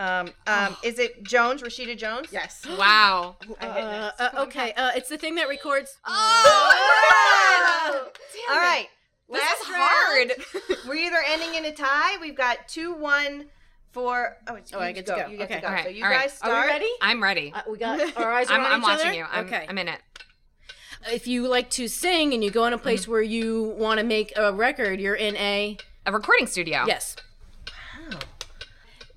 Um, 0.00 0.30
um, 0.48 0.76
is 0.82 0.98
it 0.98 1.22
Jones? 1.22 1.62
Rashida 1.62 1.96
Jones? 1.96 2.28
Yes. 2.32 2.66
Wow. 2.78 3.36
Uh, 3.60 4.10
uh, 4.18 4.28
okay. 4.38 4.72
Uh, 4.72 4.90
it's 4.96 5.08
the 5.08 5.16
thing 5.18 5.36
that 5.36 5.48
records. 5.48 5.96
Oh! 6.04 8.02
Damn 8.48 8.56
All 8.58 8.84
This 9.30 9.40
Last 9.40 9.62
is 9.62 9.70
round. 9.70 10.32
hard. 10.42 10.78
We're 10.88 10.96
either 10.96 11.22
ending 11.28 11.54
in 11.54 11.64
a 11.66 11.72
tie. 11.72 12.16
We've 12.20 12.36
got 12.36 12.66
two 12.66 12.92
one 12.94 13.46
for. 13.94 14.36
Oh, 14.48 14.56
it's, 14.56 14.72
Oh, 14.74 14.80
I 14.80 14.92
get 14.92 15.06
to 15.06 15.12
go. 15.12 15.26
You 15.28 15.38
get 15.38 15.44
Okay. 15.44 15.54
to 15.56 15.60
go. 15.62 15.66
All 15.68 15.72
right, 15.72 15.84
So 15.84 15.90
you 15.90 16.04
all 16.04 16.10
right. 16.10 16.20
guys 16.22 16.32
Are 16.42 16.48
start. 16.50 16.66
we 16.66 16.72
ready? 16.72 16.90
I'm 17.00 17.22
ready. 17.22 17.52
Uh, 17.54 17.62
we 17.70 17.78
got 17.78 18.00
our 18.18 18.32
eyes 18.32 18.50
are 18.50 18.54
I'm, 18.54 18.60
on 18.60 18.72
I'm 18.72 18.80
each 18.80 18.84
watching 18.86 19.06
other? 19.08 19.16
you. 19.16 19.24
I'm, 19.32 19.46
okay. 19.46 19.66
I'm 19.68 19.78
in 19.78 19.88
it. 19.88 20.00
if 21.12 21.26
you 21.26 21.46
like 21.48 21.70
to 21.70 21.86
sing 21.88 22.34
and 22.34 22.42
you 22.44 22.50
go 22.50 22.64
in 22.66 22.72
a 22.72 22.78
place 22.78 23.06
where 23.08 23.22
you 23.22 23.74
want 23.78 23.98
to 24.00 24.04
make 24.04 24.32
a 24.36 24.52
record, 24.52 25.00
you're 25.00 25.14
in 25.14 25.36
a 25.36 25.78
A 26.06 26.12
recording 26.12 26.46
studio. 26.46 26.84
yes. 26.86 27.16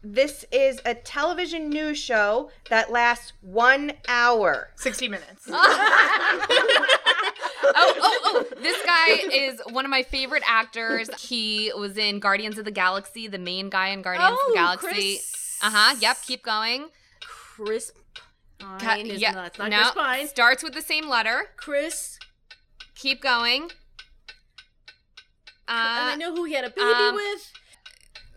This 0.03 0.45
is 0.53 0.79
a 0.85 0.93
television 0.93 1.69
news 1.69 1.97
show 1.97 2.49
that 2.69 2.91
lasts 2.91 3.33
one 3.41 3.91
hour. 4.07 4.69
Sixty 4.75 5.09
minutes. 5.09 5.45
oh, 7.75 7.93
oh, 7.99 8.19
oh! 8.51 8.61
This 8.61 8.77
guy 8.85 9.29
is 9.33 9.61
one 9.71 9.85
of 9.85 9.91
my 9.91 10.03
favorite 10.03 10.43
actors. 10.47 11.09
He 11.21 11.71
was 11.77 11.97
in 11.97 12.19
Guardians 12.19 12.57
of 12.57 12.65
the 12.65 12.71
Galaxy, 12.71 13.27
the 13.27 13.37
main 13.39 13.69
guy 13.69 13.89
in 13.89 14.01
Guardians 14.01 14.31
of 14.31 14.37
Oh, 14.41 14.49
the 14.51 14.55
Galaxy. 14.55 14.87
Chris- 14.87 15.59
Uh 15.63 15.69
huh. 15.71 15.95
Yep. 15.99 16.17
Keep 16.25 16.43
going. 16.43 16.87
Crisp. 17.21 17.95
Ca- 18.59 18.77
Pine 18.79 19.07
is 19.07 19.21
not, 19.21 19.47
it's 19.47 19.59
not 19.59 19.69
no, 19.69 19.77
Chris 19.77 19.91
Pine. 19.93 20.27
Starts 20.27 20.63
with 20.63 20.73
the 20.73 20.81
same 20.81 21.07
letter. 21.07 21.47
Chris. 21.57 22.17
Keep 22.95 23.21
going. 23.21 23.63
and 23.63 23.69
I 25.69 26.13
Uh, 26.13 26.15
know 26.17 26.35
who 26.35 26.43
he 26.45 26.53
had 26.53 26.63
a 26.65 26.69
baby 26.69 26.81
um, 26.89 27.15
with. 27.15 27.51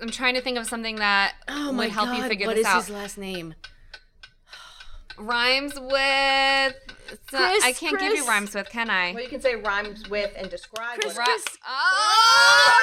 I'm 0.02 0.10
trying 0.10 0.34
to 0.34 0.40
think 0.40 0.58
of 0.58 0.66
something 0.66 0.96
that 0.96 1.34
Oh 1.48 1.72
would 1.74 1.90
help 1.90 2.08
god! 2.08 2.16
you 2.18 2.28
figure 2.28 2.46
this 2.48 2.60
is 2.60 2.66
out. 2.66 2.80
his 2.82 2.90
last 2.90 3.18
name? 3.18 3.54
Rhymes 5.20 5.74
with. 5.78 6.74
it's 7.12 7.32
not- 7.32 7.50
Chris, 7.50 7.64
I 7.64 7.72
can't 7.72 7.98
give 7.98 8.14
you 8.14 8.26
rhymes 8.26 8.54
with, 8.54 8.68
can 8.70 8.88
I? 8.90 9.12
Well, 9.12 9.22
you 9.22 9.28
can 9.28 9.40
say 9.40 9.54
rhymes 9.56 10.08
with 10.08 10.32
and 10.36 10.48
describe. 10.50 11.00
Chris- 11.00 11.16
what- 11.16 11.26
Chris- 11.26 11.44
Oh! 11.66 12.80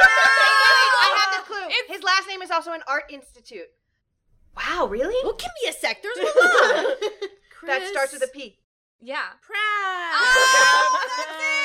I 1.01 1.17
have 1.19 1.39
the 1.41 1.45
clue. 1.53 1.65
It's- 1.65 1.87
His 1.95 2.03
last 2.03 2.27
name 2.27 2.41
is 2.41 2.51
also 2.51 2.73
an 2.73 2.81
art 2.87 3.05
institute. 3.09 3.67
Wow, 4.55 4.87
really? 4.87 5.15
Well, 5.23 5.35
give 5.35 5.51
me 5.63 5.69
a 5.69 5.73
sec. 5.73 6.01
There's 6.01 6.17
a 6.17 6.21
lot. 6.23 6.97
that 7.67 7.87
starts 7.89 8.13
with 8.13 8.23
a 8.23 8.27
P. 8.27 8.59
Yeah. 9.01 9.21
Pratt. 9.41 10.13
Oh, 10.13 10.99
boo. 11.39 11.56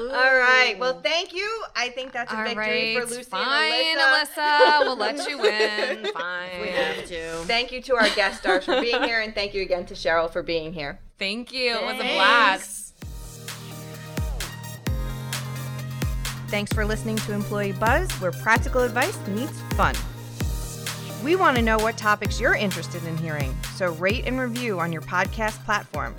All 0.00 0.08
right. 0.38 0.76
Well, 0.78 1.00
thank 1.00 1.34
you. 1.34 1.62
I 1.76 1.88
think 1.90 2.12
that's 2.12 2.32
a 2.32 2.36
All 2.38 2.44
victory 2.44 2.96
right. 2.96 2.98
for 3.02 3.06
Lucy 3.08 3.22
Fine, 3.24 3.72
and 3.72 4.00
Alyssa. 4.00 4.58
Alyssa. 4.60 4.80
We'll 4.80 4.96
let 4.96 5.28
you 5.28 5.38
win. 5.40 6.06
Fine. 6.12 6.60
we 6.60 6.68
have 6.68 7.06
to. 7.06 7.32
Thank 7.46 7.72
you 7.72 7.82
to 7.82 7.94
our 7.96 8.08
guest 8.10 8.40
stars 8.40 8.64
for 8.64 8.80
being 8.80 9.02
here, 9.02 9.20
and 9.20 9.34
thank 9.34 9.54
you 9.54 9.62
again 9.62 9.84
to 9.86 9.94
Cheryl 9.94 10.30
for 10.30 10.42
being 10.42 10.72
here. 10.72 10.98
Thank 11.18 11.52
you. 11.52 11.74
It 11.76 11.82
was 11.84 11.94
a 11.96 12.14
blast. 12.14 12.94
Thanks 16.48 16.72
for 16.72 16.84
listening 16.84 17.16
to 17.16 17.32
Employee 17.32 17.72
Buzz, 17.72 18.10
where 18.20 18.32
practical 18.32 18.82
advice 18.82 19.16
meets 19.28 19.60
fun. 19.74 19.94
We 21.22 21.36
want 21.36 21.56
to 21.58 21.62
know 21.62 21.78
what 21.78 21.96
topics 21.96 22.40
you're 22.40 22.54
interested 22.56 23.04
in 23.04 23.16
hearing, 23.18 23.54
so 23.76 23.92
rate 23.92 24.24
and 24.26 24.40
review 24.40 24.80
on 24.80 24.90
your 24.92 25.02
podcast 25.02 25.62
platform. 25.64 26.14